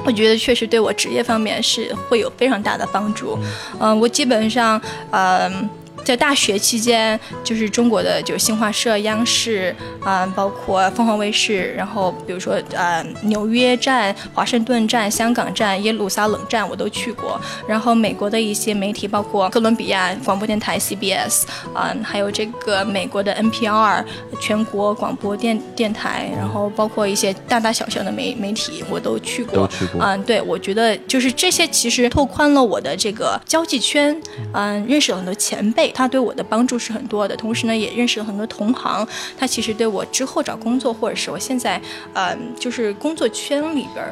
[0.04, 3.38] 我觉得确实对我职业方面是会有非常大的帮助。
[3.78, 4.80] 嗯，我基本上，
[5.10, 5.68] 嗯。
[6.06, 17.40] 在大学期间，就是中国的，就是新华社、央视，啊，包括凤凰卫视，然后比如说，呃，纽约站、华盛顿站、香港站、耶路撒冷站，我都去过。
[17.66, 21.42] 然后美国的一些媒体，包括哥伦比亚广播电台 CBS，
[21.74, 24.04] 啊，还有这个美国的 NPR
[24.40, 29.56] 全国广播电电台，然后包括一些大大小小的媒媒体，我都去过。
[29.56, 30.00] 都去过。
[30.00, 34.16] 嗯，对，我觉得就是这些，其实拓宽了我的这个交际圈，
[34.52, 35.92] 嗯，认识了很多前辈。
[35.96, 39.08] 他对我的帮助是很多的，同时呢，也认识了很多同行。
[39.38, 41.80] 他其实对我之后找工作，或者是我现在，
[42.12, 44.04] 呃，就是工作圈里边，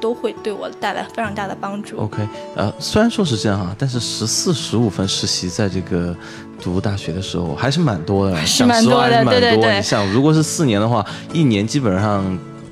[0.00, 1.98] 都会对我带来非常大的帮助。
[1.98, 6.16] OK，呃，虽然说是这样哈，但是十四十五分实习在这个
[6.62, 9.76] 读大学的时候还是蛮多的， 是蛮多的，对对对。
[9.76, 12.24] 你想，如果是四年的话，一年基本上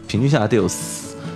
[0.08, 0.66] 平均下来得有。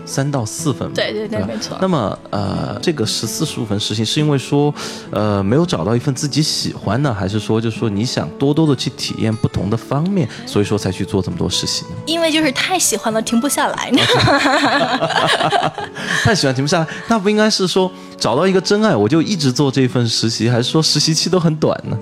[0.08, 1.76] 三到四分，对对对，没错。
[1.80, 4.74] 那么，呃，这个十四十五分实习是因为说，
[5.10, 11.96] 呃，没有找到一份自己喜欢的，还是说，就是说你想多多的去体验不同的方面，所以说才去做这么多实习呢？
[12.06, 13.92] 因为就是太喜欢了，停不下来。
[16.24, 17.90] 太喜欢停不下来，那不应该是说。
[18.18, 21.96] 找到一个真爱，我就一直做这份实习，还是说实习期都很短呢？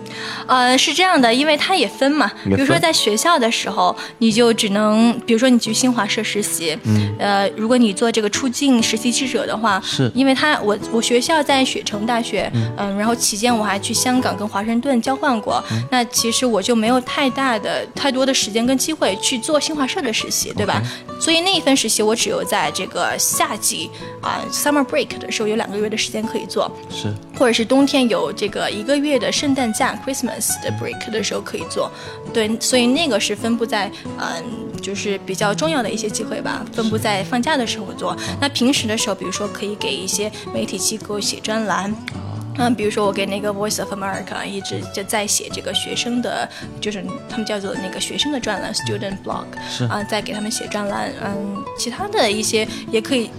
[0.46, 2.30] 呃，是这样的，因为它也分嘛。
[2.44, 20.82] 比如说在学校的时候，你就只能，比如说你去新华社实习，嗯，呃，如果你做这个出境实习记者的话，是，因为他我我学校在雪城大学，嗯，然后期间我还去香港跟华盛顿交换过，那其实我就没有太大的太多的时间跟机会去做新华社的实习，对吧？
[21.20, 23.90] 所以那一份实习我只有在这个夏季
[24.22, 26.05] 啊，summer break 的时候有两个月的时。
[26.06, 26.70] 时间可以做。
[26.88, 31.90] 是，或者是冬天有这个一个月的圣诞假 Christmas 的 break 的时候可以做，
[32.32, 33.90] 对，所以那个是分布在
[34.20, 38.16] 嗯，就是比较重要的一些机会吧，分布在放假的时候做。
[38.40, 41.92] 那平时的时候，比如说可以给一些媒体机构写专栏，
[42.58, 46.48] 嗯，比如说我给那个 Voice of America 一直就在写这个学生的，
[46.80, 49.84] 就是他们叫做那个学生的专栏 Student Blog，是。
[49.86, 53.30] 啊，在给他们写专栏，嗯，其他的一些也可以。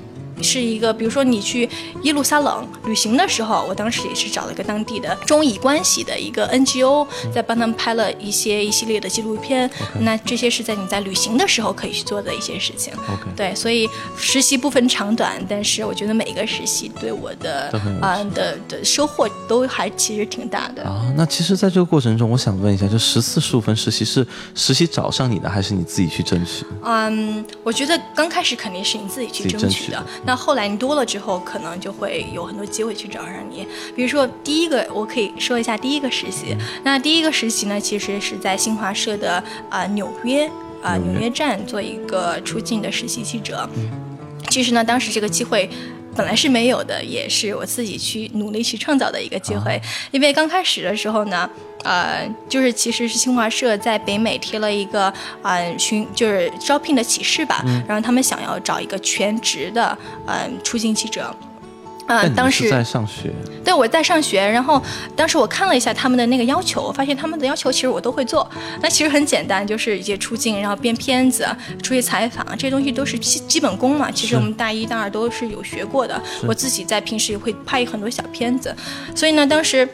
[0.42, 1.70] 是一个，比如说你去
[2.04, 9.70] 耶路撒冷旅行的时候，我当时也是找了一个当地的中以关系的一个 NGO，在帮他们拍了一些一系列的纪录片。
[10.02, 12.94] 那这些是在你在旅行的时候可以去做的一些事情。
[13.36, 17.70] 对，所以实习不分长短，但是我觉得每一个实习对我的
[18.02, 21.12] 啊的的收获都还其实挺大的啊。
[21.16, 26.66] 那其实，在这个过程中，我想问一下，就十四十五分实习是实习找上你的，还是你自己去争取？
[26.84, 30.06] 嗯，我觉得刚开始肯定是你自己去争取的。
[30.28, 33.66] 那后来你多了之后，可能就会有很多机会去找上你。
[33.96, 36.56] 比如说，第一个我可以说一下第一个实习。
[36.84, 40.48] 那第一个实习呢，其实是在新华社的啊纽约
[40.84, 43.68] 啊纽约站做一个出境的实习记者。
[44.50, 45.70] 其实呢，当时这个机会。
[46.18, 49.80] 本来是没有的，也是我自己去努力去创造的一个机会。
[50.12, 51.50] 因为刚开始的时候呢，
[51.84, 61.34] 呃，就是其实是新华社在北美贴了一个嗯寻就是招聘的启事吧，然后他们想要找一个全职的嗯出境记者。
[62.08, 63.32] 嗯，当时在上学，
[63.64, 64.40] 对，我在上学。
[64.40, 64.82] 然后
[65.16, 68.50] 当时我看了一下他们的那个要求，我发现他们的要求其实我都会做。
[68.82, 71.46] 那其实很简单，就是一些出镜，然后编片子、
[71.84, 74.10] 出去采访，这些东西都是基基本功嘛。
[74.10, 76.22] 其实我们大一、大二都是有学过的。
[76.48, 78.76] 我自己在平时也会拍很多小片子，
[79.16, 79.88] 所以呢，当时。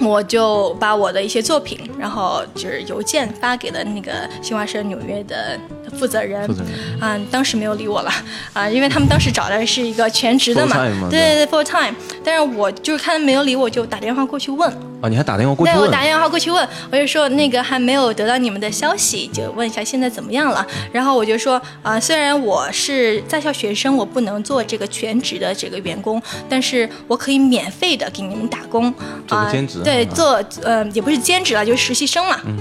[0.00, 5.56] 我就把我的一些作品，然后就是邮件发给了那个新华社纽约的
[5.98, 6.46] 负责人。
[6.46, 8.12] 负责人，嗯，当时没有理我了，
[8.52, 10.76] 啊，因为他们当时找的是一个全职的嘛，
[11.10, 11.94] 对对对，full time。
[12.24, 14.70] 但是我就是看他没有理我，就打电话过去问。
[15.00, 15.80] 啊，你还打电话过去问？
[15.80, 20.64] 对，我打电话过去问，我就说那个还没有得到你们的消息，就问一下现在怎么样了。
[20.92, 28.92] 然后我就说啊，虽然我是在校学生，我不能做这个全职的这个员工，但是我可以免费的给你们打工
[29.28, 29.80] 啊，兼职。
[29.82, 32.38] 对，做呃也不是兼职了，就是实习生嘛。
[32.46, 32.56] 嗯。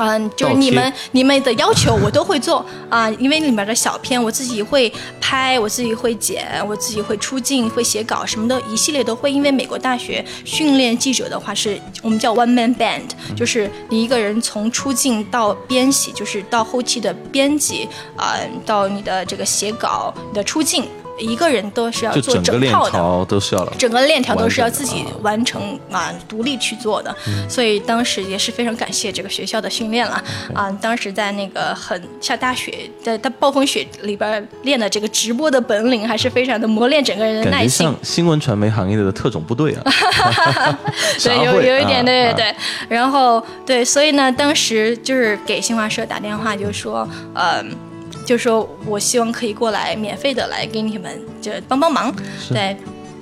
[0.00, 9.30] 嗯，就是你们你们的要求我都会做啊，因为里面的小片我自己会拍，我自己会剪，我自己会出镜，会写稿，什么的一系列都会。
[9.30, 17.86] 因为美国大学训练记者的话，是我们叫 one man band，就是你一个人从出镜到编写，就是到后期的编辑
[18.16, 20.88] 啊，到你的这个写稿你的出镜。
[21.20, 27.14] 一个人都是要做整套的，都是要了，整个链条都是要自己完成啊，独立去做的。
[27.48, 30.22] 所以当时也是非常感谢这个学校的训练了
[30.54, 30.70] 啊。
[30.80, 37.86] 当时在那个很下大雪，在在暴风雪里边练的这个直播的本领，还是非常的磨练整个人的耐心。
[37.86, 39.82] 像新闻传媒行业的特种部队啊，
[41.22, 42.54] 对，有有一点，对对对。
[42.88, 47.89] 然后对，所以呢，当时就是给新华社打电话，就说，嗯。
[48.30, 51.10] 就说我希望可以过来免费的来给你们
[51.42, 52.14] 就帮帮忙。
[52.48, 52.76] 对，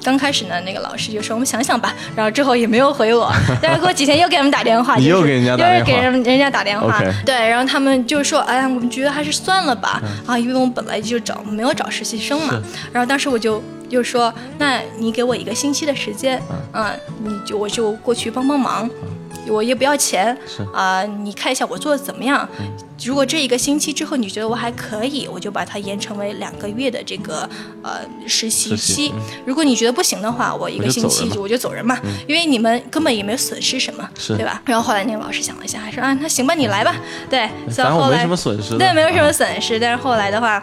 [0.04, 3.32] 刚开始呢，那个老师就说我们想想吧，然后之后也没有回我。
[3.62, 7.02] 但是过几天又给他们打电话，你又给人家打电话，又是给人人家打电话。
[7.24, 10.02] 对，然后他们就说，哎呀，我们觉得还是算了吧。
[10.26, 12.62] 啊，因为我们本来就找没有找实习生嘛。
[12.92, 16.38] 然后当时我就就说，那你给我一个星期的时间，
[16.74, 16.92] 嗯，
[17.24, 18.90] 你就我就过去帮帮忙。
[19.50, 20.36] 我也不要钱，
[20.72, 22.48] 啊，你看一下我做的怎么样？
[23.04, 27.48] 如果这一个星期之后你觉得我还可以，我就把它延成为两个月的这个
[27.82, 29.12] 呃实习期。
[29.46, 34.60] 如果你觉得不行的话，我一个星期就我就走人嘛，因为你们根本也没有损失什么，对吧？
[34.64, 36.94] 然后后来那个老师想了一下，还说啊，那行吧，你来吧。
[37.30, 38.76] 对，反正我没什么损失。
[38.76, 39.78] 对，没有什么损失。
[39.78, 40.62] 但是后来的话。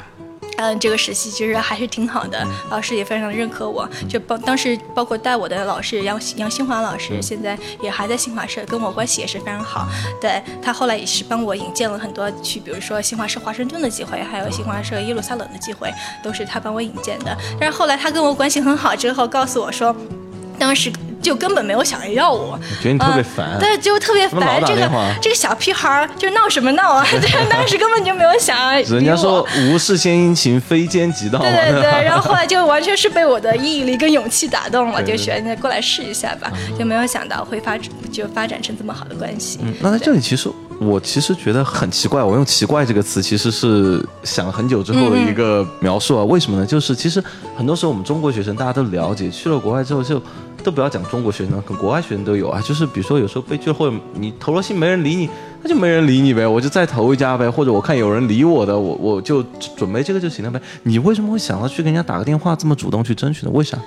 [0.58, 3.88] 嗯，这个实习其实还是挺好的，老师也非常认可我。
[4.10, 9.88] 就包当时包括带我的老师杨杨新华老师，现在也还在新华社，跟我关系也是非常好。
[10.22, 17.38] 对他后来也是帮我引荐了很多去，比如说新华社华盛顿的机会，还有新华社耶路撒冷的机会，都是他帮我引荐的。
[17.60, 19.96] 但是后来他跟我关系很好之后，告诉我说，
[20.58, 20.92] 当时。
[21.26, 24.88] 就根本没有想着要我，觉得你特别烦，对，就特别烦这个
[25.20, 27.04] 这个小屁孩儿，就闹什么闹啊？
[27.10, 28.56] 对，当时根本就没有想。
[28.86, 31.40] 人家说无事献殷勤，非奸即盗。
[31.40, 37.76] 对对对， 然后后来就完全是被我的毅力跟勇气打动了，就选过来试一下吧，就没有想到会发
[38.12, 39.58] 就发展成这么好的关系。
[39.64, 40.48] 嗯，那在这里其实
[40.80, 46.24] 我其实觉得很奇怪，我用奇怪这个词其实是想了很久之后的一个描述啊。
[46.26, 46.66] 为什么呢？
[46.66, 47.24] 就是其实
[47.56, 50.22] 很多时候我们中国学生大家都了解，去了国外之后就。
[50.64, 52.60] 都不要讲中国学生，跟国外学生都有啊。
[52.60, 55.30] 就是比如说有时候被拒了，或者你投了信没人理你，
[55.62, 57.48] 那就没人理你呗，我就再投一家呗。
[57.48, 59.44] 或者我看有人理我的，我我就
[59.78, 60.60] 准备这个就行了呗。
[60.82, 63.52] 你为什么会想到去跟人家打个电话，这么主动去争取呢？
[63.54, 63.78] 为啥？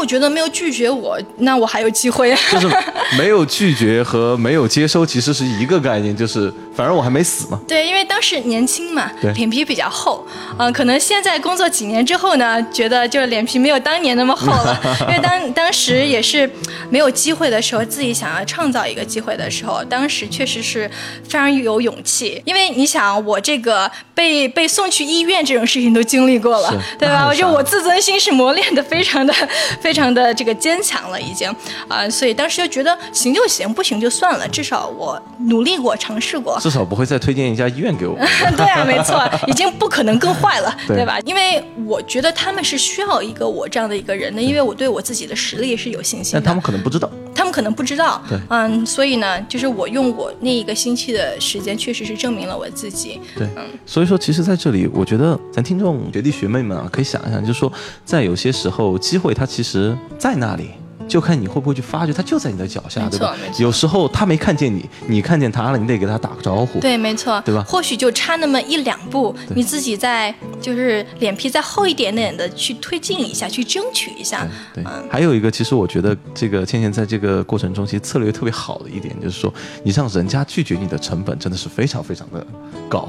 [0.00, 2.34] 我觉得没有拒绝我，那我还有机会。
[2.50, 2.66] 就是
[3.18, 7.60] 没有拒绝和没有接收其实是一个概念，就是反正我还没死嘛。
[7.68, 10.26] 对，因为当时年轻嘛，脸皮比较厚，
[10.58, 14.80] 嗯，可能现在工作几年之后呢，觉得就是脸皮没有当年那么厚了。
[15.08, 16.48] 因为当当时也是
[16.88, 20.90] 没有机会的时候，自己想要创造一个机会的时候，当时确实是
[21.24, 22.40] 非常有勇气。
[22.46, 27.26] 因为你想，我这个被被送去医院这种事情都经历过了，对吧？
[27.28, 29.34] 我觉得我自尊心是磨练的非常的。
[29.80, 31.54] 非 常的这个坚强了，已经
[31.88, 38.16] 啊，所以当时就觉得行就行，不行就算了，至少我努力过，尝试过，至少不会再推荐一家医院给我。
[38.56, 41.18] 对啊，没错， 已经不可能更坏了，对吧？
[41.24, 46.40] 因为我觉得他们是需要一个我这样的一个人的，因为我对我自己的实力是有信心的。
[46.40, 53.20] 但他们可能不知道，他们可能不知道，对，嗯，所以呢，就是我用我那一个星期的时间，确实是证明了我自己。
[53.36, 57.72] 对，嗯，所以说，其实在这里，我觉得咱听众学弟学妹们啊，可以想一想，就是说，
[58.04, 59.79] 在有些时候，机会它其实。
[60.18, 60.70] 在那里，
[61.08, 66.78] 就看你会不会去发掘，他就在你的脚下，对吧有时候他没看见你，你看见他了，你得给他打个招呼。
[66.78, 74.46] 对，没错，对吧或许就差那么一两步，你自己再就是脸皮再厚一点点的去推进一下，去争取一下。
[74.72, 79.52] 对，嗯还有一个，其实我觉得这个倩倩在这个过程中，其实策略特别好的一点，就是说，
[79.82, 82.46] 你让人家拒绝你的成本真的是非常非常的
[82.88, 83.08] 高。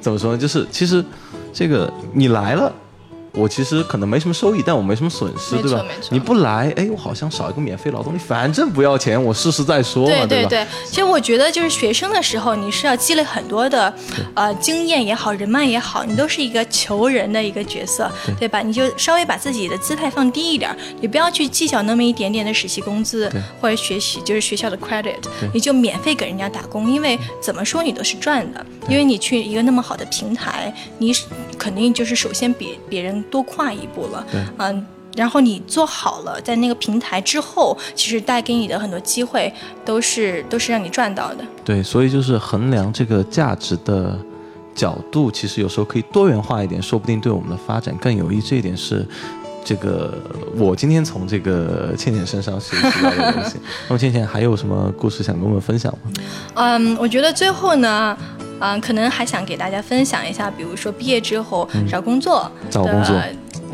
[0.00, 0.38] 怎么说呢？
[0.38, 1.04] 就是其实
[1.52, 2.72] 这个你来了。
[3.36, 5.84] 我其实可能没什么收益，但我没什么损失，对吧？
[6.10, 10.26] 你不来，哎，我好像少一个免费劳动力，反正不要钱，我试试再说嘛，吧？
[10.26, 13.92] 对对，其实我觉得就是学生的时候，你是要积累很多的，
[14.34, 18.10] 呃，经验也好，人脉也好，你都是一个求人的一个角色，
[18.40, 18.48] 对。
[18.48, 18.62] 吧？
[18.62, 23.30] 你就稍微把自己的姿态放低一点儿，你不要去计较那么一点点的实习工资
[23.60, 25.16] 或者学习就是学校的 credit，
[25.52, 31.12] 你就免费给人家打工，因为怎么说你都是赚的，因为你去一个那么好的平台，你
[31.58, 34.26] 肯定就是首先比别人多跨一步了，
[34.58, 34.86] 嗯。
[35.16, 39.50] 然后你做好了，在那个平台之后，其实带给你的很多机会
[39.82, 41.44] 都是都是让你赚到的。
[41.64, 44.18] 对，所以就是衡量这个价值的
[44.74, 48.42] 角度，其实有时候可以多元化一点，说不定对我们的发展更有益。
[48.42, 49.08] 这一点是
[49.66, 50.16] 这个
[50.54, 53.56] 我今天从这个倩倩身上学习到的东西。
[53.88, 56.12] 那么倩倩还有什么故事想跟我们分享吗？
[56.54, 58.16] 嗯，我觉得最后呢，
[58.60, 63.20] 嗯，可能还想给大家分享一下，比如说毕业之后找工作、找工作。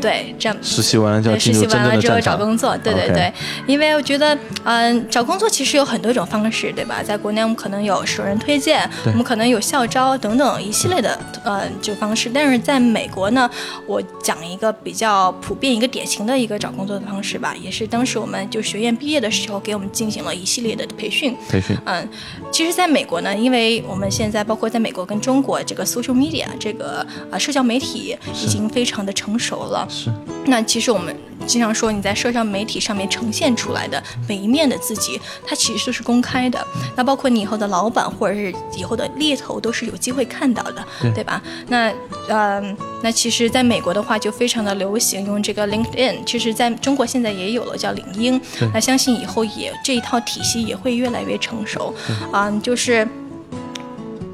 [0.03, 2.19] 对，这样实习完了就要，实进入真习完了之后。
[2.19, 3.33] 找工作，对对对，
[3.65, 7.01] 因为我觉得，嗯，找工作其实有很多种方式，对吧？
[7.01, 13.49] 在国内我们可能有熟人推荐，我们可能有校招等等一系列的呃这个方式，但是在美国呢，
[13.87, 21.33] 我讲一个比较普遍、一个典型的一个找工作的方式吧，也是当时我们就学院毕业的时候给我们进行了一系列的培训。
[21.47, 22.05] 培训，嗯，
[22.51, 29.87] 其实，在美国呢，因为我们现在包括在美国跟中国，这个 social media 这个啊社交媒体已经非常的成熟了。
[29.93, 30.11] 是
[30.45, 31.15] 那其实我们
[31.45, 36.65] 经常说，你在社交媒体上面呈现出来的每一面的自己，它其实都是公开的。
[36.95, 41.41] 那包括你以后的老板或者是以后的猎头，都是有机会看到的，对吧？
[41.67, 41.93] 那
[42.27, 48.39] 呃，那其实在美国的话，就非常的流行用这个 LinkedIn，其实在中国现在也有了叫领英。
[48.73, 51.93] 那相信以后也这一套体系也会越来越成熟。
[52.31, 53.07] 啊、就是。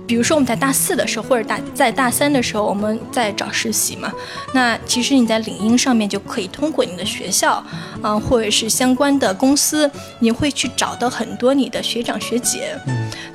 [0.10, 4.12] 比如说我们在大四的时候，或者大在大三的时候，我们在找实习嘛。
[4.55, 7.64] 那其实你在领英上面就可以通过你的学校，
[8.01, 12.76] 啊、或者是相关的公司，你会去找到很多你的学长学姐。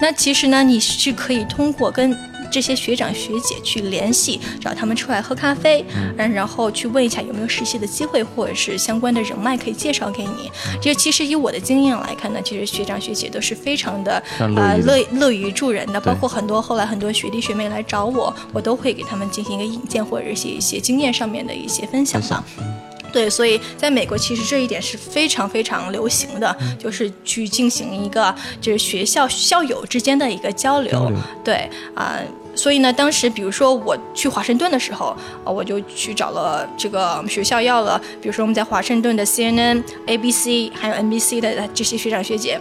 [0.00, 2.10] 那其实呢，你是可以通过跟
[2.54, 5.84] 这些学长学姐去联系，找他们出来喝咖啡，
[6.18, 6.30] 嗯。
[6.32, 10.48] 然后去问一下有没有实习的机会，或者是相关的人脉可以介绍给你。
[10.80, 22.44] 就其实以我的经验来看呢，其实学长学姐都是非常的非常乐呃乐乐于助人的，包括很多后来很多学弟学妹来找我，我都会给他们进行一个引荐，或者是一些经验上面的一些分享吧。
[23.12, 30.90] 对，所以在美国其实这一点是非常非常流行的，就是去进行一个就是学校校友之间的一个交流。
[30.90, 31.18] 交流。
[31.44, 32.18] 对啊、
[32.54, 42.60] 所以呢，当时比如说我去华盛顿的时候，啊，我就去找了这个学校要了，比如说我们在华盛顿的 CNN、ABC 还有 NBC 的这些学长学姐。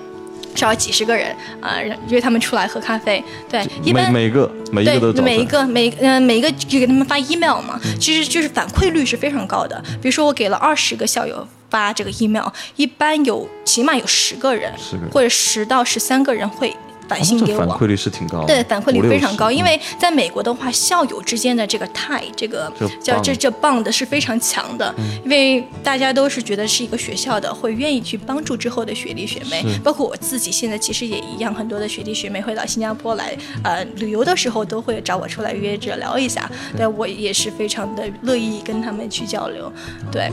[0.55, 3.23] 少了几十个人啊、让约他们出来喝咖啡。
[3.49, 9.83] 对，一每般每个每一个都对，找每一个每呃每一个就给他们发 email 嘛，其实就是反馈率是非常高的。
[9.99, 16.71] 比如说我给了二十个校友发这个 email，一般有起码有十个人10个人或者十到十三个人会
[17.08, 17.60] 短信给我。
[17.60, 24.93] 反馈率是挺高的，对，反馈率非常高，因为在美国的话，校友之间的这个 tie，这个叫这这 bond 是非常强的，
[25.24, 36.88] 因为大家都是觉得是一个学校的，会愿意去帮助之后的学弟学妹，包括我自己现在其实也一样，很多的学弟学妹会到新加坡来，呃，旅游的时候都会找我出来约着聊一下，对。
[36.93, 39.74] 我也是非常的乐意跟他们去交流，
[40.12, 40.32] 对。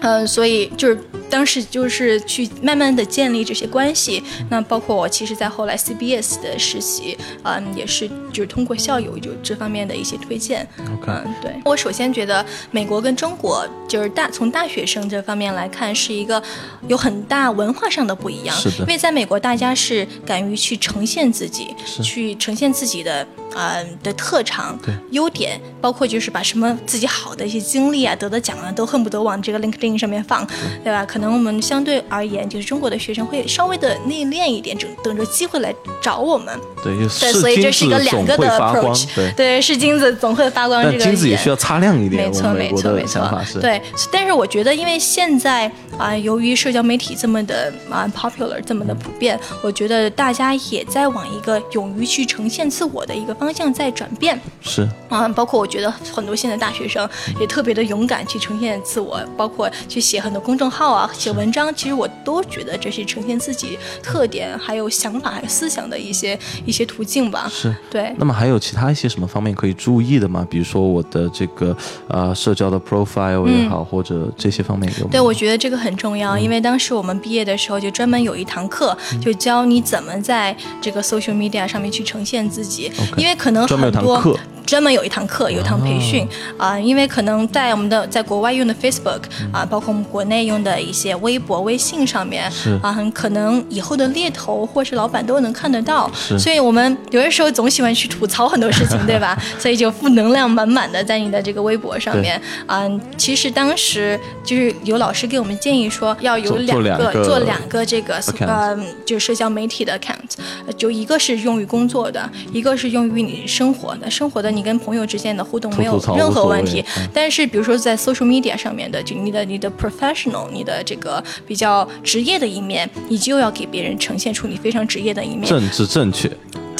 [0.00, 0.98] 嗯，所以就是
[1.28, 4.22] 当时就是去慢慢的建立这些关系。
[4.48, 10.66] 那包括我其实，在后来 CBS 的实习，嗯，也是就是通过校友就这方面的一些推荐。
[10.78, 16.42] OK 嗯，对我首先觉得美国跟中国就是大从大学生这方面来看，是一个
[16.88, 18.56] 有很大文化上的不一样。
[18.56, 24.78] 是的因为在美国，大家是敢于去呈现自己，去呈现自己的呃的特长、
[25.10, 30.46] 优点，包括就是把什么自己好的一些经历啊、得的奖啊，都恨不得往这个 LinkedIn 上面放，
[30.82, 31.04] 对吧？
[31.04, 36.58] 可能我们相对而言，就是中国的学生会稍微的内敛一点，等等着机会来找我们。
[36.82, 39.60] 对，所以这是一个两个的 approach，，对。
[39.60, 43.80] 是金子总会发光这但个眼金子也需要擦亮一点，没错，没错，没错对。
[44.10, 54.38] 但是我觉得，因为现在啊、由于社交媒体这么的啊、popular，这么的普遍，我觉得大家也在往一个勇于去呈现自我的一个方向在转变。
[54.60, 57.08] 是啊，包括我觉得很多现在大学生
[57.40, 67.50] 也特别的勇敢去呈现自我，包括去写很多公众号啊，写文章，其实我都觉得这是呈现自己特点、还有想法、还有思想的一些一些途径吧。
[67.50, 68.14] 是，对。
[68.18, 70.46] 那么还有其他一些什么方面可以注意的吗？
[70.48, 71.76] 比如说我的这个
[72.08, 75.06] 呃社交的 profile 也好，或者这些方面有？
[75.08, 84.38] 对，我觉得这个很重要，因为当时我们毕业的时候就专门有一堂课，就教你怎么在这个 social media 上面去呈现自己，因为可能很多。
[84.66, 86.24] 专门有一堂课，有一堂培训。
[86.56, 89.22] 啊，因为可能在我们的在国外用的 Facebook
[89.52, 92.44] 啊，包括我们国内用的一些微博、微信上面
[92.80, 96.08] 啊，很可能以后的猎头或是老板都能看得到，
[96.38, 99.36] 所以我们有的时候总喜欢去吐槽很多事情， 对吧？
[99.58, 102.40] 所以就负能量满满的在你的这个微博上面。
[102.66, 102.88] 啊。
[103.16, 114.60] 其实当时就是有老师给我们建议说，要有两个做两个这个呃，就是社交媒体的 account，就一个是用于工作的，一个是用于你生活的，生活的你。
[114.60, 126.30] 你跟朋友之间的互动没有任何问题，但是比如说在 social media 上面的，就你的你的 professional，你的这个比较职业的一面，你就要给别人呈现出你非常职业的一面，政治正确。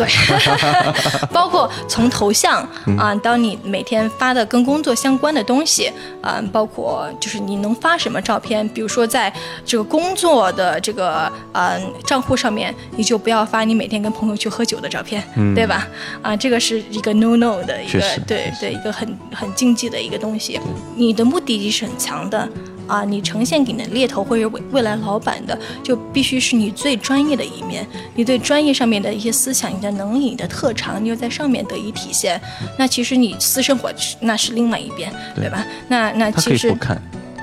[0.05, 0.09] 对，
[1.32, 2.66] 包括从头像
[2.98, 5.90] 啊，当你每天发的跟工作相关的东西，
[6.22, 9.32] 嗯，包括就是你能发什么照片，比如说在
[9.64, 15.22] 这个工作的这个嗯账户上面，你就不要发你每天跟朋友去喝酒的照片，
[15.55, 15.86] 对吧？
[16.22, 20.59] 啊，这个是一个 no no 的一个，对对，一个很很禁忌的一个东西。
[20.96, 22.48] 你的目的地是很强的。
[22.91, 27.86] 啊，你呈现给你的猎头或者未未来老板的，就必须是你最专业的一面，
[28.16, 32.41] 你对专业上面的一些思想、你的能力、你的特长，你又在上面得以体现。
[32.76, 35.64] 那其实你私生活那是另外一边，对吧？
[35.88, 36.74] 那那其实。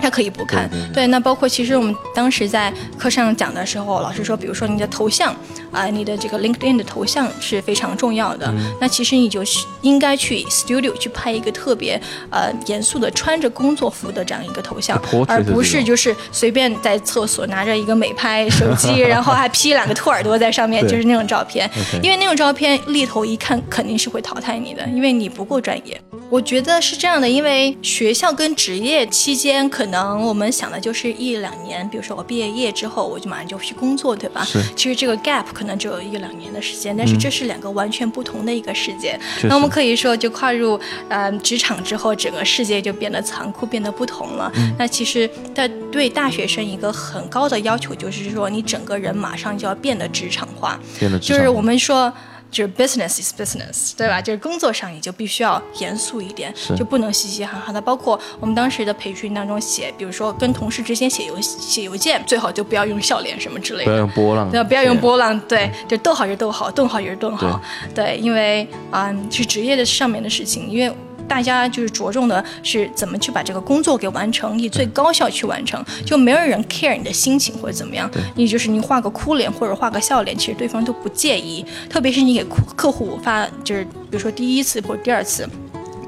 [0.01, 5.35] 他可以不看，对，那包括其实我们当时在课上讲的时候，老师说，比如说你的头像
[5.71, 8.53] 啊，你的这个 LinkedIn 的头像是非常重要的。
[8.79, 21.69] 那其实你就是应该去 studio 去拍一个特别呃严肃的穿着工作服的这样一个头像，而不是就是随便在厕所拿着一个美拍手机， 然后还 P 两个兔耳朵在上面，就是那种照片。
[22.01, 25.99] 因为那种照片猎头一看肯定是会淘汰你的，因为你不够专业。
[26.29, 34.43] 我觉得是这样的，因为学校跟职业期间可能我们想的就是一两年，比如说我毕业业之后我就马上就去工作，对吧？
[34.45, 34.61] 是。
[34.75, 39.19] 其实这个 gap 可能只有一两年的时间，但是这是两个完全不同的一个世界。
[39.43, 40.79] 那我们可以说，就跨入
[41.09, 44.51] 呃职场之后，整个世界就变得残酷，变得不同了。
[44.77, 50.79] 那其实在对大学生一个很高的要求，就是说你整个人马上就要变得职场化。
[50.99, 51.37] 变得职场。
[51.37, 52.13] 就是我们说。
[52.49, 54.21] 就是 business is business，对吧？
[54.21, 57.81] 就是工作上你就必须要严肃一点，就不能嘻嘻哈哈的。
[57.81, 67.61] 包括我们当时的培训当中写，比如说跟同事之间写邮写邮件，最好就不要用笑脸什么之类的，不要用波浪，对，不要用波浪，对，就逗号就是逗号，顿号也是顿号，
[67.93, 70.93] 对，因为嗯是职业的上面的事情，因为。
[71.27, 78.09] 大家就是着重的是怎么去把这个工作给完成，以最高效去完成，就没有人 care 你的心情或者怎么样。
[78.35, 81.65] 你就是你画个哭脸或者画个笑脸，其实对方都不介意。
[81.89, 85.47] 特别是你给客户发，就是比如说第一次或者第二次。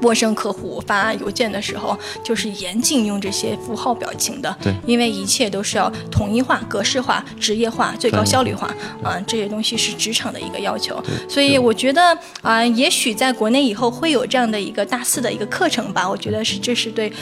[0.00, 8.68] 陌生客户发邮件的时候，就是严禁用这些符号表情的，对，因为一切都是要统一化、格式化、职业化、最高效率化。
[9.02, 11.02] 啊，这些东西是职场的一个要求。
[11.28, 17.12] 所以我觉得啊，也许在国内以后会有这样的一个大四的一个课程吧，我觉得是这是对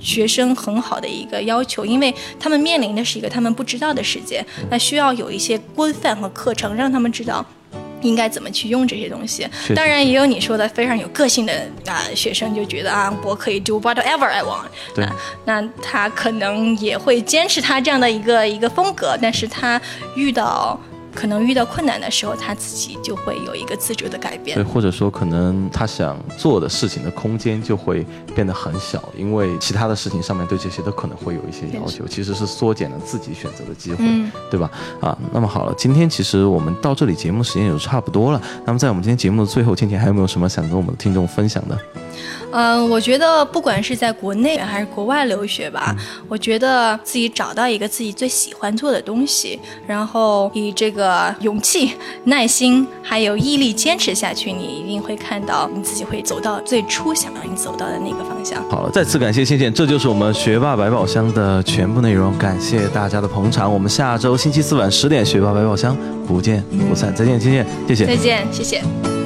[0.00, 7.44] 学生很好的一个要求，因为他们面临的是一个他们不知道的世界，那需要有一些规范和课程让他们知道。
[8.02, 9.48] 应该怎么去用这些东西？
[9.74, 11.52] 当然也有你说的非常有个性的
[11.86, 14.66] 啊学生，就觉得啊，我可以 do whatever I want。
[14.94, 15.06] 对，
[15.44, 19.80] 那他可能也会坚持他这样的一个一个风格，但是他
[20.14, 20.80] 遇到。
[21.18, 24.56] 可能遇到困难的时候，他自己就会有一个自主的改变。
[24.56, 28.06] 对，或者说可能他想做的事情的空间就会
[28.36, 34.04] 变得很小，因为其他的事情上面对这些都可能会有一些要求，其实是缩减了自己选择的机会，
[34.48, 34.70] 对吧？
[35.00, 38.40] 啊，那么好了，今天其实我们到这里节目时间也就差不多了。
[38.64, 41.76] 那么在我们今天节目的最后，倩倩还有没有什么想跟我们的听众分享的？
[42.50, 45.94] 嗯，我觉得不管是在国内还是国外留学吧，
[46.28, 51.92] 我觉得自己找到一个自己最喜欢做的东西，然后以这个勇气、
[52.24, 58.62] 耐心还有毅力坚持下去，你一定会看到你自己会走到最初想让你走到的那个方向。
[58.70, 63.72] 好了，再次感谢倩倩，这就是我们学霸百宝箱的全部内容，感谢大家的捧场。
[63.72, 65.96] 我们下周星期四晚十点，学霸百宝箱
[66.26, 67.14] 不见不散。
[67.14, 68.06] 再见，倩倩，谢谢。
[68.06, 69.17] 再见，谢谢。